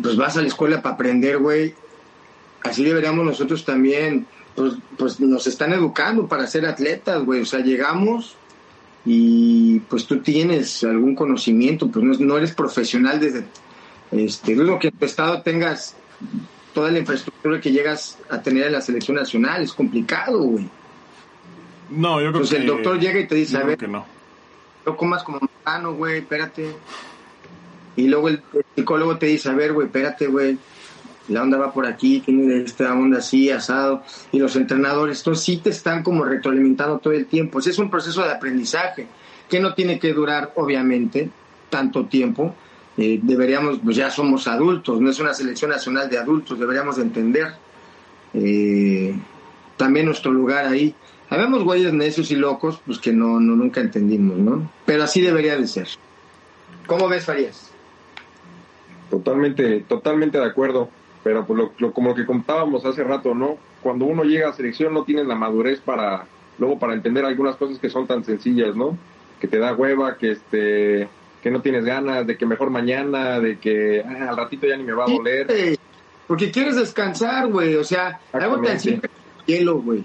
[0.02, 1.74] pues vas a la escuela para aprender, güey,
[2.64, 4.26] así deberíamos nosotros también,
[4.56, 8.36] pues, pues nos están educando para ser atletas, güey, o sea, llegamos
[9.06, 13.46] y pues tú tienes algún conocimiento, pues no, eres profesional desde,
[14.12, 15.96] este, dudo que en tu estado tengas
[16.74, 20.70] toda la infraestructura que llegas a tener en la selección nacional, es complicado, güey.
[21.90, 22.62] No, yo creo Entonces que...
[22.62, 24.06] el doctor llega y te dice, a ver, que no.
[24.86, 26.76] No comas como mano, güey, espérate.
[27.96, 28.42] Y luego el,
[28.76, 30.58] psicólogo te dice, a ver, güey, espérate, güey,
[31.28, 35.58] la onda va por aquí, tiene esta onda así, asado, y los entrenadores, entonces sí
[35.58, 37.60] te están como retroalimentando todo el tiempo.
[37.60, 39.08] Ese es un proceso de aprendizaje
[39.50, 41.30] que no tiene que durar, obviamente,
[41.70, 42.56] tanto tiempo.
[42.98, 47.54] Eh, deberíamos, pues ya somos adultos, no es una selección nacional de adultos, deberíamos entender
[48.34, 49.16] eh,
[49.78, 50.94] también nuestro lugar ahí.
[51.30, 54.72] Habemos güeyes necios y locos, pues que no, no nunca entendimos, ¿no?
[54.86, 55.88] Pero así debería de ser.
[56.88, 57.72] ¿Cómo ves, Farías?
[59.10, 60.90] Totalmente, totalmente de acuerdo
[61.24, 63.58] pero pues lo, como lo que contábamos hace rato, ¿no?
[63.82, 66.26] Cuando uno llega a selección no tienes la madurez para
[66.58, 68.98] luego para entender algunas cosas que son tan sencillas, ¿no?
[69.40, 71.10] Que te da hueva, que este
[71.42, 74.84] que no tienes ganas, de que mejor mañana, de que ah, al ratito ya ni
[74.84, 75.78] me va a doler.
[76.28, 79.10] porque quieres descansar, güey, o sea, algo tan simple
[79.46, 80.04] hielo, güey.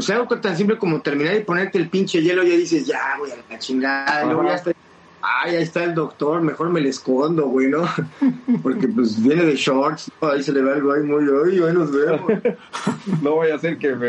[0.00, 3.18] O sea, algo tan simple como terminar y ponerte el pinche hielo, ya dices, ya,
[3.18, 4.72] güey, a la chingada, luego ya está
[5.20, 7.86] ay, ahí está el doctor, mejor me le escondo, güey, ¿no?
[8.62, 11.92] Porque pues viene de shorts, ahí se le ve algo ahí muy, ay, ahí nos
[11.92, 12.32] vemos.
[13.22, 14.08] No voy a hacer que me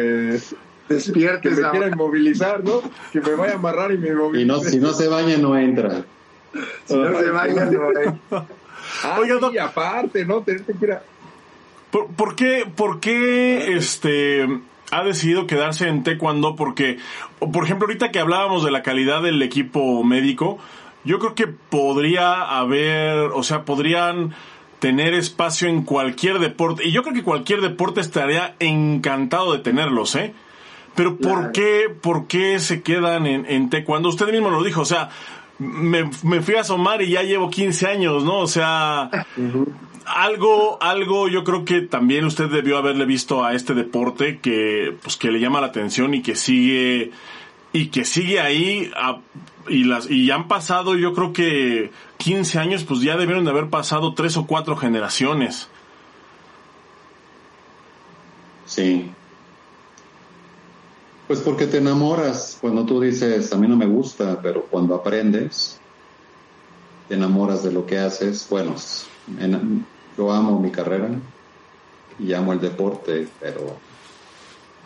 [0.87, 1.41] despiertes.
[1.41, 2.81] Que me quiera inmovilizar, ¿no?
[3.11, 4.43] Que me vaya a amarrar y me inmovilice.
[4.43, 6.05] Y no, si no se baña, no entra.
[6.85, 8.47] Si no se baña, no entra.
[9.03, 10.41] Ah, Oiga, sí, aparte, ¿no?
[10.41, 11.03] Tenerte que ir a...
[11.91, 14.47] ¿Por, ¿Por, qué, por qué este
[14.91, 16.55] ha decidido quedarse en taekwondo?
[16.55, 16.97] Porque,
[17.39, 20.59] por ejemplo, ahorita que hablábamos de la calidad del equipo médico,
[21.03, 24.33] yo creo que podría haber, o sea, podrían
[24.79, 26.87] tener espacio en cualquier deporte.
[26.87, 30.33] Y yo creo que cualquier deporte estaría encantado de tenerlos, ¿eh?
[30.95, 34.09] Pero ¿por qué, por qué se quedan en, en taekwondo?
[34.09, 35.09] Usted mismo lo dijo, o sea,
[35.57, 38.39] me, me, fui a asomar y ya llevo 15 años, ¿no?
[38.39, 39.09] O sea,
[40.06, 45.18] algo, algo yo creo que también usted debió haberle visto a este deporte que, pues,
[45.18, 47.12] que le llama la atención y que sigue,
[47.74, 48.91] y que sigue ahí
[49.68, 53.70] y las y han pasado yo creo que 15 años pues ya debieron de haber
[53.70, 55.68] pasado tres o cuatro generaciones.
[58.66, 59.12] Sí.
[61.28, 62.58] Pues porque te enamoras.
[62.60, 65.80] Cuando tú dices a mí no me gusta pero cuando aprendes
[67.08, 68.76] te enamoras de lo que haces bueno
[70.17, 71.09] yo amo mi carrera
[72.19, 73.77] y amo el deporte pero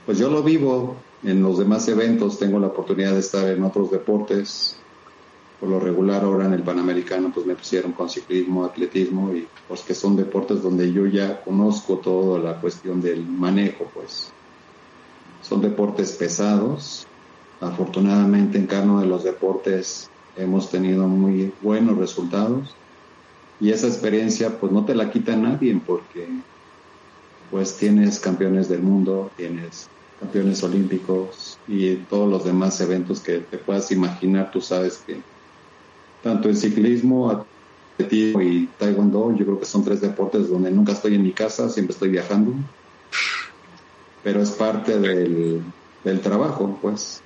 [0.05, 3.89] pues yo lo vivo en los demás eventos tengo la oportunidad de estar en otros
[3.89, 4.77] deportes.
[5.59, 9.81] Por lo regular ahora en el Panamericano pues me pusieron con ciclismo, atletismo y pues
[9.81, 14.29] que son deportes donde yo ya conozco toda la cuestión del manejo pues.
[15.41, 17.07] Son deportes pesados.
[17.59, 22.75] Afortunadamente en cada uno de los deportes hemos tenido muy buenos resultados
[23.59, 26.27] y esa experiencia pues no te la quita nadie porque
[27.51, 29.87] pues tienes campeones del mundo, tienes
[30.19, 35.17] campeones olímpicos y todos los demás eventos que te puedas imaginar, tú sabes que
[36.23, 37.45] tanto el ciclismo,
[37.97, 41.69] atletismo y taekwondo, yo creo que son tres deportes donde nunca estoy en mi casa,
[41.69, 42.53] siempre estoy viajando,
[44.23, 45.61] pero es parte del,
[46.03, 47.21] del trabajo, pues.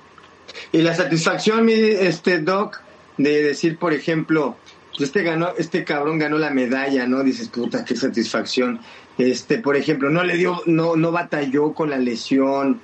[0.72, 2.80] Y la satisfacción, este Doc,
[3.16, 4.56] de decir, por ejemplo,
[5.04, 7.22] este ganó, este cabrón ganó la medalla, ¿no?
[7.22, 8.80] Dices, puta, qué satisfacción.
[9.18, 12.80] Este, por ejemplo, no le dio, no, no batalló con la lesión,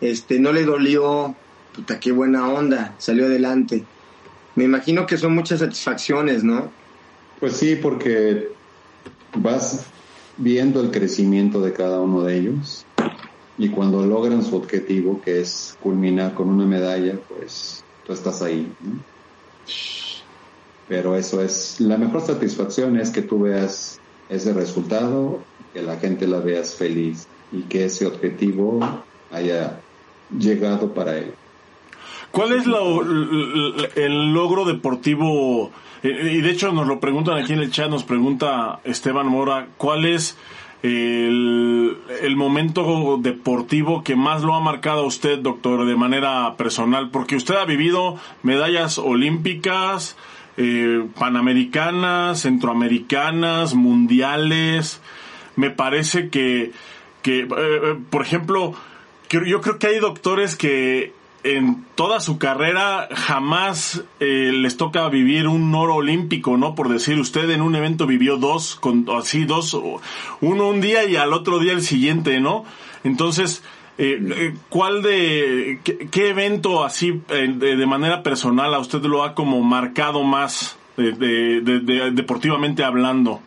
[0.00, 1.34] este, no le dolió,
[1.74, 3.84] puta, qué buena onda, salió adelante.
[4.54, 6.70] Me imagino que son muchas satisfacciones, ¿no?
[7.38, 8.48] Pues sí, porque
[9.34, 9.86] vas
[10.36, 12.86] viendo el crecimiento de cada uno de ellos
[13.58, 18.72] y cuando logran su objetivo, que es culminar con una medalla, pues tú estás ahí.
[18.80, 19.00] ¿no?
[20.90, 25.38] Pero eso es, la mejor satisfacción es que tú veas ese resultado,
[25.72, 28.80] que la gente la veas feliz y que ese objetivo
[29.30, 29.78] haya
[30.36, 31.32] llegado para él.
[32.32, 35.70] ¿Cuál es lo, el logro deportivo?
[36.02, 40.04] Y de hecho nos lo preguntan aquí en el chat, nos pregunta Esteban Mora, ¿cuál
[40.06, 40.36] es
[40.82, 47.10] el, el, momento deportivo que más lo ha marcado a usted, doctor, de manera personal?
[47.10, 50.16] Porque usted ha vivido medallas olímpicas,
[50.62, 55.00] eh, panamericanas, centroamericanas, mundiales.
[55.56, 56.72] Me parece que,
[57.22, 58.74] que eh, eh, por ejemplo,
[59.30, 65.74] yo creo que hay doctores que en toda su carrera jamás les toca vivir un
[65.74, 66.74] oro olímpico, ¿no?
[66.74, 69.72] Por decir, usted en un evento vivió dos, con, así dos,
[70.42, 72.66] uno un día y al otro día el siguiente, ¿no?
[73.02, 73.62] Entonces,
[73.98, 79.34] eh, eh, ¿Cuál de qué, evento así eh, de, manera personal a usted lo ha
[79.34, 83.40] como marcado más deportivamente hablando?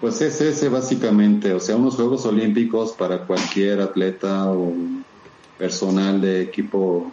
[0.00, 4.72] Pues es ese básicamente, o sea, unos Juegos Olímpicos para cualquier atleta o
[5.58, 7.10] personal de equipo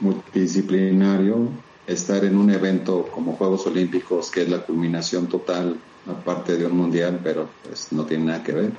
[0.00, 1.48] multidisciplinario,
[1.86, 5.76] estar en un evento como Juegos Olímpicos, que es la culminación total
[6.06, 8.72] aparte de un mundial, pero pues no tiene nada que ver.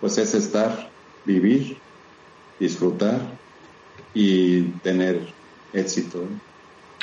[0.00, 0.90] Pues es estar,
[1.24, 1.76] vivir,
[2.58, 3.20] disfrutar
[4.14, 5.20] y tener
[5.72, 6.24] éxito.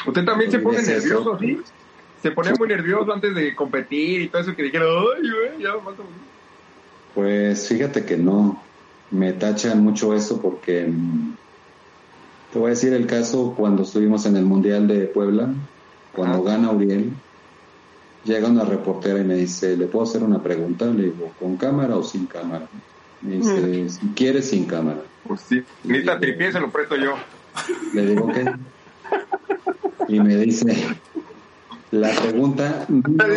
[0.06, 1.60] ¿Usted también se pone nervioso, sí?
[2.22, 5.74] Se pone muy nervioso antes de competir y todo eso que dijeron, ay, güey, ya
[5.84, 6.04] falta
[7.16, 8.64] Pues fíjate que no.
[9.12, 10.88] Me tachan mucho eso porque
[12.54, 15.50] te voy a decir el caso cuando estuvimos en el Mundial de Puebla,
[16.14, 17.14] cuando gana Uriel,
[18.24, 20.86] llega una reportera y me dice, ¿le puedo hacer una pregunta?
[20.86, 22.68] Le digo, ¿con cámara o sin cámara?
[23.22, 23.90] Me dice, mm.
[23.90, 25.02] si quieres, sin cámara.
[25.28, 27.16] Pues sí, ni tripié se lo presto yo.
[27.94, 28.46] Le digo que.
[30.08, 30.76] Y me dice,
[31.92, 32.88] la pregunta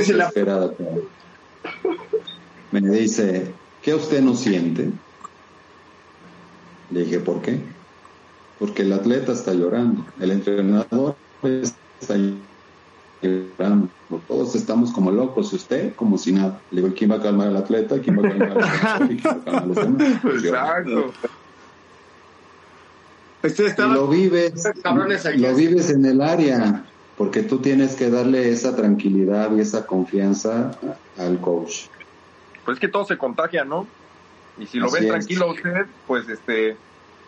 [0.08, 0.72] esperada.
[2.70, 3.52] Me dice,
[3.82, 4.90] ¿qué usted no siente?
[6.90, 7.60] Le dije, ¿por qué?
[8.58, 12.51] Porque el atleta está llorando, el entrenador está llorando,
[14.26, 16.60] todos estamos como locos, usted como si nada.
[16.70, 18.00] Le digo, ¿quién va a calmar al atleta?
[18.00, 18.62] ¿Quién va a calmar al
[19.02, 20.20] atleta?
[20.24, 21.12] Exacto.
[23.44, 24.54] Y lo vives,
[25.36, 26.84] lo vives en el área,
[27.16, 30.72] porque tú tienes que darle esa tranquilidad y esa confianza
[31.18, 31.86] al coach.
[32.64, 33.86] Pues es que todo se contagia, ¿no?
[34.58, 36.76] Y si lo ven tranquilo usted, pues este,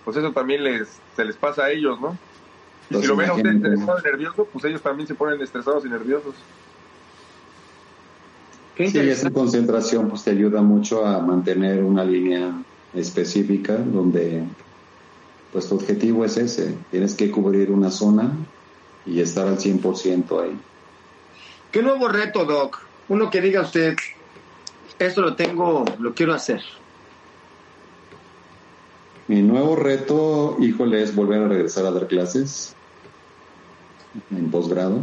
[0.05, 2.17] pues eso también les, se les pasa a ellos, ¿no?
[2.91, 5.85] Y si lo ven a usted estresado y nervioso, pues ellos también se ponen estresados
[5.85, 6.35] y nerviosos.
[8.77, 12.53] sí, esa concentración pues te ayuda mucho a mantener una línea
[12.93, 14.45] específica donde
[15.53, 18.33] pues tu objetivo es ese, tienes que cubrir una zona
[19.07, 20.59] y estar al 100% ahí.
[21.71, 22.81] ¿Qué nuevo reto, Doc?
[23.09, 23.97] Uno que diga usted,
[24.99, 26.63] esto lo tengo, lo quiero hacer.
[29.27, 32.75] Mi nuevo reto, híjole, es volver a regresar a dar clases
[34.31, 35.03] en posgrado.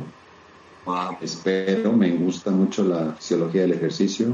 [1.22, 4.28] Espero, me gusta mucho la fisiología del ejercicio.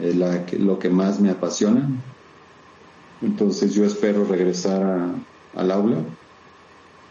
[0.00, 0.14] Es
[0.58, 1.88] lo que más me apasiona.
[3.22, 5.08] Entonces yo espero regresar
[5.54, 5.96] al aula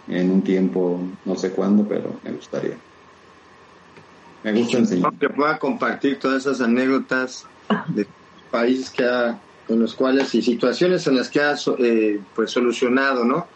[0.07, 2.77] en un tiempo, no sé cuándo, pero me gustaría.
[4.43, 5.11] Me gusta enseñar.
[5.13, 7.47] Que pueda compartir todas esas anécdotas
[7.87, 8.05] de
[8.51, 13.25] países que ha, en los cuales y situaciones en las que ha eh, pues solucionado,
[13.25, 13.47] ¿no?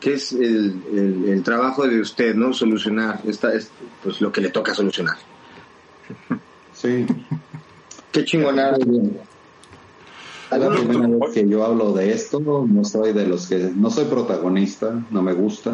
[0.00, 2.52] Que es el, el, trabajo de usted, ¿no?
[2.52, 3.70] Solucionar, esta es
[4.02, 5.16] pues lo que le toca solucionar.
[6.72, 7.06] Sí.
[8.12, 8.78] Qué chingonada.
[10.50, 14.04] La primera vez que yo hablo de esto, no soy de los que, no soy
[14.04, 15.72] protagonista, no me gusta,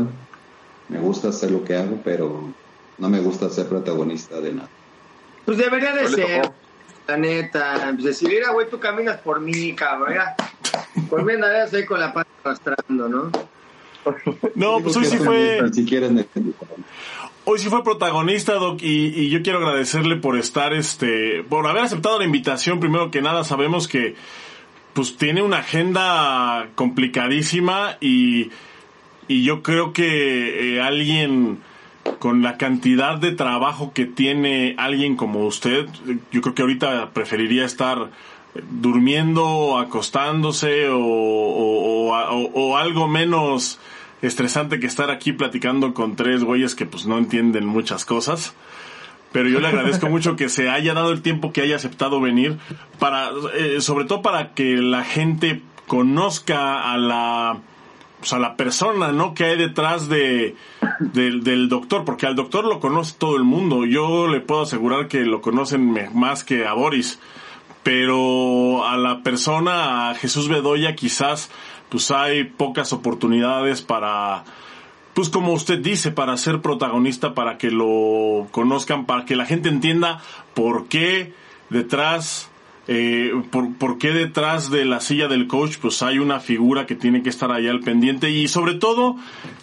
[0.88, 2.54] me gusta hacer lo que hago, pero
[2.98, 4.68] no me gusta ser protagonista de nada.
[5.44, 6.52] Pues debería de ser,
[7.12, 10.34] la neta, pues decir, mira, güey, tú caminas por mí, cabrón, mira,
[11.10, 13.30] por mí andarías ahí con la pata arrastrando, ¿no?
[14.54, 15.60] No, pues hoy sí fue...
[15.72, 15.86] Si
[17.44, 21.82] Hoy sí fue protagonista, Doc, y, y, yo quiero agradecerle por estar, este, por haber
[21.82, 22.78] aceptado la invitación.
[22.78, 24.14] Primero que nada, sabemos que
[24.92, 28.50] pues tiene una agenda complicadísima y,
[29.26, 31.58] y yo creo que eh, alguien
[32.18, 35.86] con la cantidad de trabajo que tiene alguien como usted,
[36.30, 38.10] yo creo que ahorita preferiría estar
[38.54, 43.78] durmiendo, acostándose o, o, algo menos
[44.20, 48.54] estresante que estar aquí platicando con tres güeyes que pues no entienden muchas cosas.
[49.32, 52.58] Pero yo le agradezco mucho que se haya dado el tiempo que haya aceptado venir
[52.98, 57.58] para eh, sobre todo para que la gente conozca a la
[58.22, 60.54] pues, a la persona no que hay detrás de,
[61.00, 63.84] del doctor porque al doctor lo conoce todo el mundo.
[63.84, 67.18] Yo le puedo asegurar que lo conocen más que a Boris.
[67.82, 71.50] Pero a la persona a Jesús Bedoya quizás
[71.88, 74.44] pues hay pocas oportunidades para
[75.14, 79.68] pues como usted dice, para ser protagonista, para que lo conozcan, para que la gente
[79.68, 80.22] entienda
[80.54, 81.34] por qué
[81.70, 82.51] detrás,
[82.88, 87.22] eh, por, qué detrás de la silla del coach, pues hay una figura que tiene
[87.22, 89.16] que estar allá al pendiente y sobre todo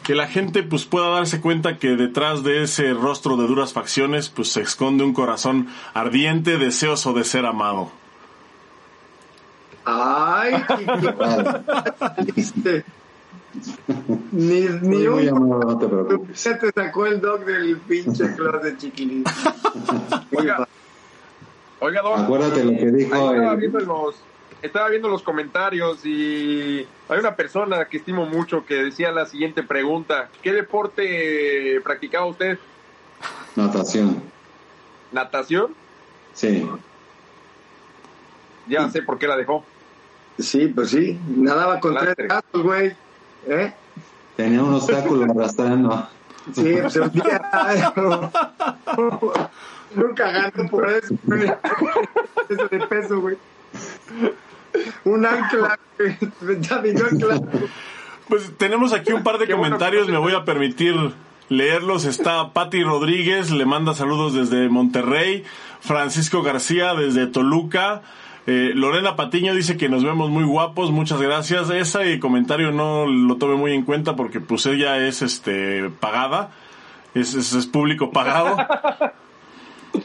[0.03, 4.30] que la gente pues pueda darse cuenta que detrás de ese rostro de duras facciones
[4.30, 7.91] pues se esconde un corazón ardiente, deseoso de ser amado.
[9.86, 10.53] Ay,
[14.32, 15.49] Ni, ni un.
[15.49, 16.43] no te preocupes.
[16.43, 19.24] Te sacó el dog del pinche closet chiquilín.
[21.80, 22.19] Oiga, Doc.
[22.19, 23.34] Acuérdate lo que dijo.
[23.34, 24.15] Estaba, viendo los,
[24.61, 29.63] estaba viendo los comentarios y hay una persona que estimo mucho que decía la siguiente
[29.63, 32.59] pregunta: ¿Qué deporte practicaba usted?
[33.55, 34.21] Natación.
[35.11, 35.73] ¿Natación?
[36.34, 36.67] Sí.
[38.67, 39.63] Ya sé por qué la dejó.
[40.38, 41.19] Sí, pues sí.
[41.27, 42.95] Nadaba con tres gatos, güey.
[43.47, 43.73] ¿Eh?
[44.36, 46.07] Tenía un obstáculo arrastrando.
[46.55, 47.41] Sí, pues un día.
[49.95, 51.15] Nunca ganó por eso,
[52.49, 53.37] Eso de peso, güey.
[55.03, 57.41] Un ancla, ancla.
[58.27, 60.95] Pues tenemos aquí un par de comentarios, me voy a permitir
[61.49, 62.05] leerlos.
[62.05, 65.43] Está Patti Rodríguez, le manda saludos desde Monterrey.
[65.81, 68.01] Francisco García desde Toluca.
[68.47, 71.69] Eh, Lorena Patiño dice que nos vemos muy guapos, muchas gracias.
[71.69, 76.51] Ese comentario no lo tome muy en cuenta porque pues ella es este pagada,
[77.13, 78.57] es, es, público pagado.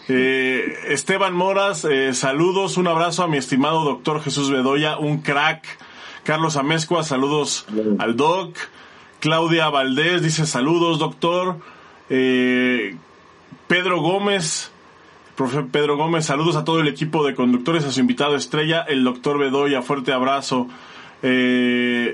[0.09, 5.64] Eh, Esteban Moras, eh, saludos, un abrazo a mi estimado doctor Jesús Bedoya, un crack.
[6.24, 7.66] Carlos Amezcua, saludos
[7.99, 8.57] al doc.
[9.20, 11.59] Claudia Valdés dice saludos, doctor.
[12.09, 12.97] Eh,
[13.66, 14.70] Pedro Gómez,
[15.37, 19.05] profe Pedro Gómez, saludos a todo el equipo de conductores, a su invitado estrella, el
[19.05, 20.68] doctor Bedoya, fuerte abrazo.
[21.22, 22.12] Eh,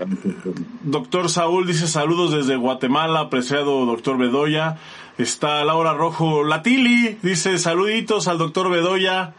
[0.83, 4.79] doctor Saúl dice saludos desde Guatemala, apreciado doctor Bedoya.
[5.21, 9.35] Está Laura Rojo Latili, dice saluditos al doctor Bedoya.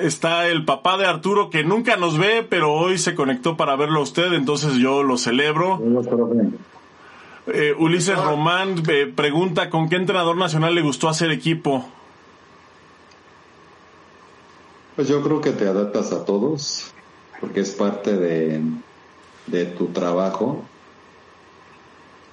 [0.00, 3.98] Está el papá de Arturo que nunca nos ve, pero hoy se conectó para verlo
[3.98, 5.80] a usted, entonces yo lo celebro.
[7.48, 11.88] Eh, Ulises Román eh, pregunta, ¿con qué entrenador nacional le gustó hacer equipo?
[14.94, 16.92] Pues yo creo que te adaptas a todos
[17.40, 18.60] porque es parte de,
[19.46, 20.62] de tu trabajo.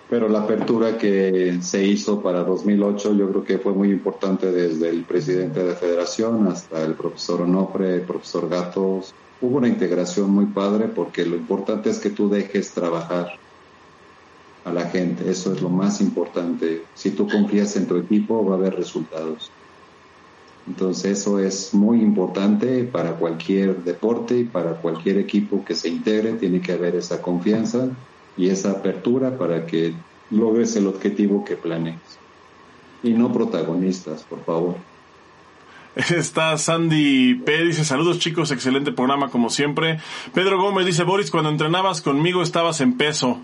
[0.10, 4.90] Pero la apertura que se hizo para 2008 yo creo que fue muy importante desde
[4.90, 9.14] el presidente de la federación hasta el profesor Onofre, el profesor Gatos.
[9.42, 13.40] Hubo una integración muy padre porque lo importante es que tú dejes trabajar
[14.64, 15.30] a la gente.
[15.30, 16.84] Eso es lo más importante.
[16.94, 19.50] Si tú confías en tu equipo va a haber resultados.
[20.68, 26.34] Entonces eso es muy importante para cualquier deporte y para cualquier equipo que se integre.
[26.34, 27.90] Tiene que haber esa confianza
[28.38, 29.94] y esa apertura para que
[30.32, 32.20] logres el objetivo que planees.
[33.04, 34.76] Y no protagonistas, por favor.
[35.96, 37.64] Está Sandy P.
[37.64, 40.00] Dice, saludos chicos, excelente programa como siempre.
[40.34, 43.40] Pedro Gómez dice, Boris, cuando entrenabas conmigo estabas en peso.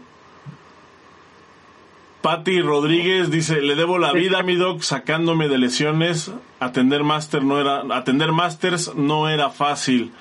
[2.22, 6.32] Patti Rodríguez dice, le debo la vida a mi doc sacándome de lesiones.
[6.60, 10.12] Atender máster no era, atender masters no era fácil.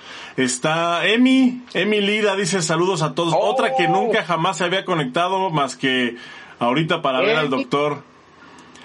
[0.45, 3.34] Está Emi, Emi Lida dice saludos a todos.
[3.36, 3.91] Otra que oh.
[3.91, 6.16] nunca jamás se había conectado más que
[6.59, 8.03] ahorita para ver al doctor.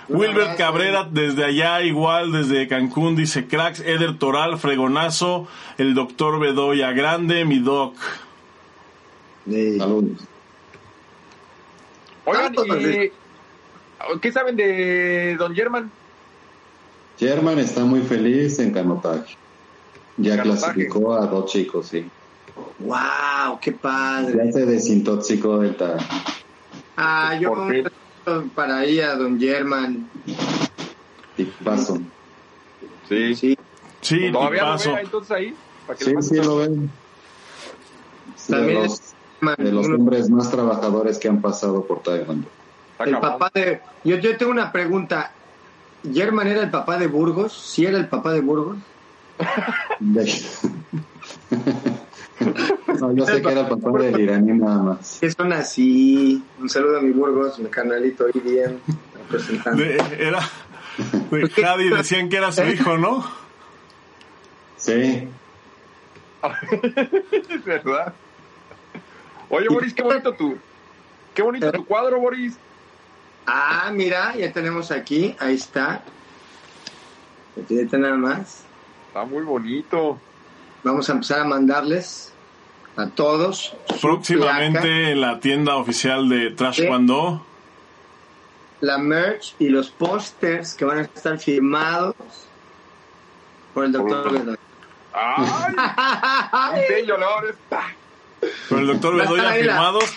[0.07, 5.47] Wilbert Cabrera desde allá igual, desde Cancún, dice cracks, Eder Toral, fregonazo,
[5.77, 7.95] el doctor Bedoya, grande, mi doc.
[9.45, 10.19] Saludos.
[12.25, 15.91] Oigan, ¿y qué saben de don German?
[17.17, 19.37] German está muy feliz en canotaje.
[20.17, 22.09] Ya clasificó a dos chicos, sí.
[22.79, 23.59] ¡Wow!
[23.61, 24.45] ¡Qué padre!
[24.45, 25.75] Ya se desintoxicó del
[26.97, 27.53] Ah, yo
[28.55, 30.09] para ir a don German.
[31.63, 31.99] paso.
[33.09, 33.35] Sí.
[33.35, 33.57] Sí.
[34.01, 35.55] Sí, ¿Todavía lo ven entonces ahí?
[35.97, 36.91] sí, sí lo ven.
[38.47, 38.87] También
[39.57, 42.47] de los hombres más trabajadores que han pasado por Taekwondo.
[42.99, 45.31] El papá de, yo, yo tengo una pregunta.
[46.13, 47.53] ¿German era el papá de Burgos?
[47.53, 48.77] ¿Sí era el papá de Burgos?
[52.99, 55.17] no, yo sé que era el papá del iraní nada más.
[55.19, 56.43] Que son así.
[56.59, 58.79] Un saludo a mi Burgos, mi canalito ahí bien
[59.29, 59.97] representante.
[60.19, 60.39] era,
[61.31, 63.25] de Javi decían que era su hijo, ¿no?
[64.77, 65.27] Sí.
[67.49, 68.13] es verdad.
[69.49, 70.57] Oye, Boris, qué bonito tu,
[71.33, 72.57] qué bonito tu cuadro, Boris.
[73.45, 76.03] Ah, mira, ya tenemos aquí, ahí está.
[77.61, 78.63] Aquí nada más.
[79.15, 80.19] Está muy bonito.
[80.83, 82.33] Vamos a empezar a mandarles
[82.97, 83.73] a todos.
[84.01, 87.45] Próximamente en la tienda oficial de Trash Cuando.
[88.81, 92.13] La merch y los pósters que van a estar firmados
[93.73, 94.57] por el doctor
[95.13, 96.83] ¡Ay!
[96.89, 97.15] bello,
[98.67, 100.13] con el doctor Bedoya firmados.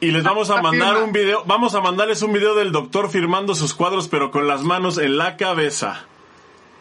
[0.00, 3.54] Y, les vamos a mandar un video, vamos a mandarles un video del doctor firmando
[3.54, 6.06] sus cuadros, pero con las manos en la cabeza.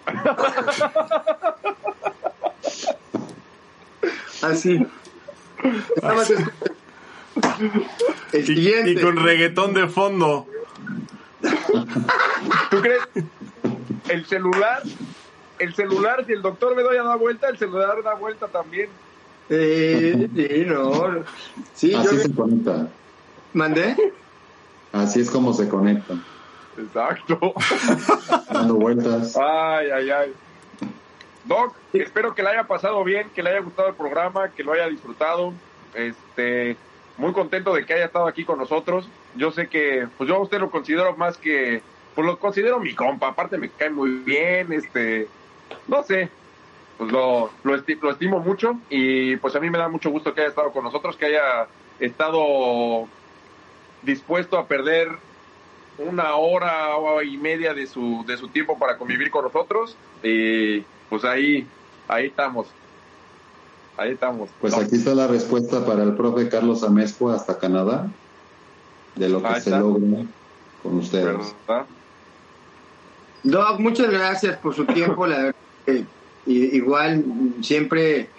[4.42, 4.86] Así.
[8.34, 10.48] Y, y, con reggaetón de fondo.
[12.70, 13.02] ¿Tú crees?
[14.10, 14.84] El celular,
[15.60, 18.90] el celular, si el doctor Bedoya da vuelta, el celular da vuelta también.
[19.50, 21.24] Sí, sí, no.
[21.74, 22.90] Sí, Así se conecta.
[23.54, 23.96] ¿Mandé?
[24.92, 26.16] Así es como se conecta.
[26.78, 27.54] Exacto.
[28.52, 29.38] Dando vueltas.
[29.38, 30.34] Ay, ay, ay.
[31.46, 34.74] Doc, espero que le haya pasado bien, que le haya gustado el programa, que lo
[34.74, 35.54] haya disfrutado.
[35.94, 36.76] Este,
[37.18, 39.08] muy contento de que haya estado aquí con nosotros.
[39.36, 41.82] Yo sé que, pues yo a usted lo considero más que,
[42.16, 43.30] pues lo considero mi compa.
[43.30, 45.28] Aparte me cae muy bien, este,
[45.88, 46.30] no sé,
[46.98, 50.50] pues lo, lo, estimo mucho y pues a mí me da mucho gusto que haya
[50.50, 51.68] estado con nosotros, que haya
[52.00, 53.08] estado
[54.02, 55.10] dispuesto a perder
[55.98, 61.24] una hora y media de su, de su tiempo para convivir con nosotros y pues
[61.24, 61.68] ahí,
[62.08, 62.68] ahí estamos.
[63.98, 64.50] Ahí estamos.
[64.60, 68.12] Pues aquí está la respuesta para el profe Carlos Amesco hasta Canadá,
[69.16, 70.26] de lo que se logra
[70.84, 71.56] con ustedes.
[73.44, 75.26] Doc, muchas gracias por su tiempo.
[75.28, 75.56] La verdad
[76.46, 77.24] igual
[77.62, 78.30] siempre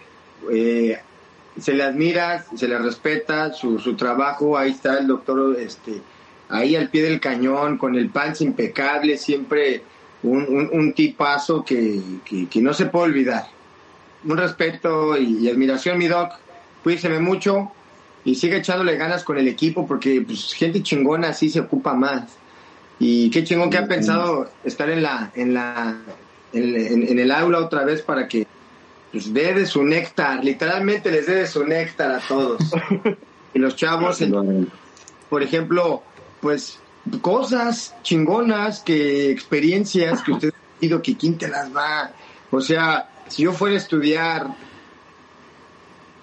[0.50, 1.00] eh,
[1.60, 6.02] se le admira, se le respeta su, su trabajo, ahí está el doctor, este,
[6.48, 9.82] ahí al pie del cañón, con el pants impecable, siempre
[10.22, 13.46] un, un, tipazo que, que, no se puede olvidar.
[14.24, 16.32] Un respeto y, admiración, mi doc,
[16.82, 17.70] cuídese mucho
[18.24, 22.36] y sigue echándole ganas con el equipo porque pues, gente chingona así se ocupa más.
[22.98, 25.98] Y qué chingón que ha pensado estar en la, en la,
[26.52, 28.46] en, el aula otra vez para que
[29.12, 32.62] pues dé de su néctar, literalmente les dé de su néctar a todos.
[33.54, 34.22] y los chavos,
[35.28, 36.02] por ejemplo,
[36.46, 36.78] pues
[37.22, 42.12] cosas chingonas, que experiencias que usted ha tenido, que quién te las va.
[42.52, 44.46] O sea, si yo fuera a estudiar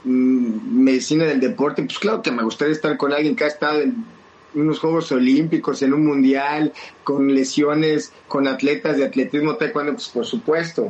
[0.06, 3.82] mm, medicina del deporte, pues claro que me gustaría estar con alguien que ha estado
[3.82, 4.06] en
[4.56, 6.72] unos Juegos Olímpicos, en un Mundial,
[7.04, 10.90] con lesiones, con atletas de atletismo taekwondo, pues por supuesto.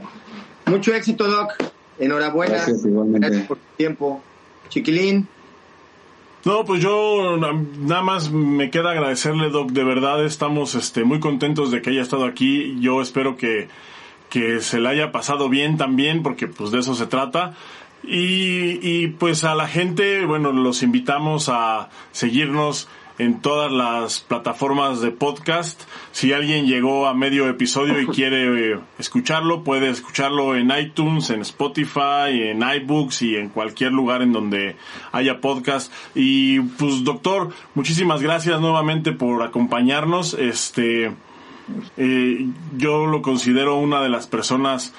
[0.68, 1.54] Mucho éxito, Doc.
[1.98, 2.58] Enhorabuena.
[2.58, 4.22] Gracias, Gracias por tu tiempo.
[4.70, 5.28] Chiquilín.
[6.46, 9.72] No, pues yo nada más me queda agradecerle, Doc.
[9.72, 12.76] De verdad estamos este, muy contentos de que haya estado aquí.
[12.82, 13.70] Yo espero que,
[14.30, 17.56] que se le haya pasado bien también, porque pues de eso se trata.
[18.04, 25.02] Y, y pues a la gente, bueno, los invitamos a seguirnos en todas las plataformas
[25.02, 25.84] de podcast.
[26.12, 31.42] Si alguien llegó a medio episodio y quiere eh, escucharlo, puede escucharlo en iTunes, en
[31.42, 34.76] Spotify, en iBooks y en cualquier lugar en donde
[35.12, 35.92] haya podcast.
[36.16, 40.34] Y pues doctor, muchísimas gracias nuevamente por acompañarnos.
[40.34, 41.12] Este,
[41.98, 44.94] eh, yo lo considero una de las personas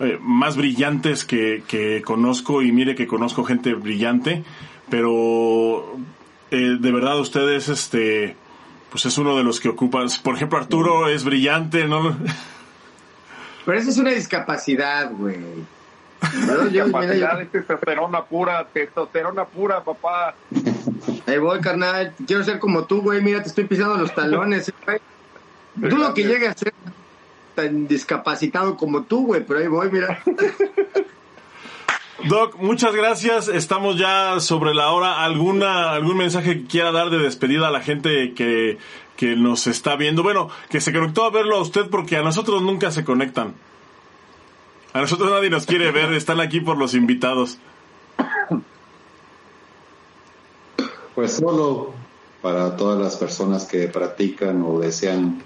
[0.00, 4.42] eh, más brillantes que, que conozco y mire que conozco gente brillante,
[4.90, 5.96] pero
[6.52, 8.36] eh, de verdad ustedes, este,
[8.90, 10.06] pues es uno de los que ocupan.
[10.22, 12.14] Por ejemplo, Arturo es brillante, ¿no?
[13.64, 15.38] Pero eso es una discapacidad, güey.
[16.70, 20.34] Discapacidad de testosterona pura, testosterona pura, papá.
[21.26, 22.12] Ahí voy, carnal.
[22.26, 23.22] Quiero ser como tú, güey.
[23.22, 25.00] Mira, te estoy pisando los talones, güey.
[25.88, 26.74] Tú lo que llegue a ser
[27.54, 30.22] tan discapacitado como tú, güey, pero ahí voy, mira.
[32.28, 33.48] Doc, muchas gracias.
[33.48, 35.24] Estamos ya sobre la hora.
[35.24, 38.78] ¿Alguna, algún mensaje que quiera dar de despedida a la gente que,
[39.16, 40.22] que nos está viendo?
[40.22, 43.54] Bueno, que se conectó a verlo a usted porque a nosotros nunca se conectan.
[44.92, 47.58] A nosotros nadie nos quiere ver, están aquí por los invitados.
[51.14, 51.92] Pues solo
[52.40, 55.42] para todas las personas que practican o desean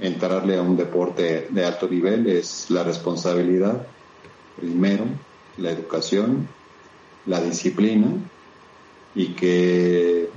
[0.00, 3.86] entrarle a un deporte de alto nivel es la responsabilidad,
[4.56, 5.04] primero,
[5.58, 6.48] la educación,
[7.26, 8.06] la disciplina
[9.14, 10.30] y que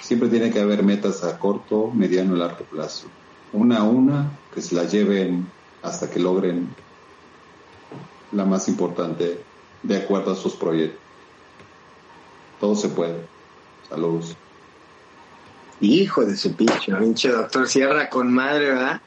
[0.00, 3.06] siempre tiene que haber metas a corto, mediano y largo plazo.
[3.52, 5.46] Una a una, que se las lleven
[5.82, 6.68] hasta que logren
[8.32, 9.40] la más importante
[9.82, 11.00] de acuerdo a sus proyectos.
[12.58, 13.26] Todo se puede.
[13.88, 14.36] Saludos.
[15.80, 19.00] Hijo de su pinche, pinche doctor Sierra con madre, ¿verdad?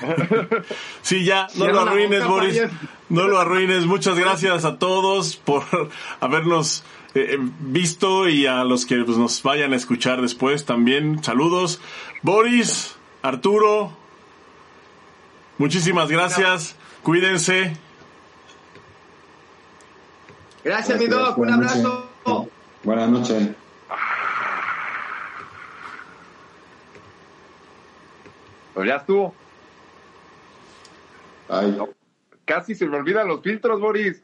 [1.02, 2.62] sí, ya, no lo arruines, Boris.
[3.08, 3.86] No lo arruines.
[3.86, 5.64] Muchas gracias a todos por
[6.20, 6.84] habernos
[7.14, 11.22] eh, visto y a los que pues, nos vayan a escuchar después también.
[11.22, 11.80] Saludos.
[12.22, 13.92] Boris, Arturo,
[15.58, 16.76] muchísimas gracias.
[17.02, 17.76] Cuídense.
[20.64, 21.36] Gracias, mi doc.
[21.38, 22.10] Un abrazo.
[22.82, 23.50] Buenas noches.
[28.74, 29.34] Pues ya estuvo.
[32.44, 34.22] Casi se me olvidan los filtros, Boris.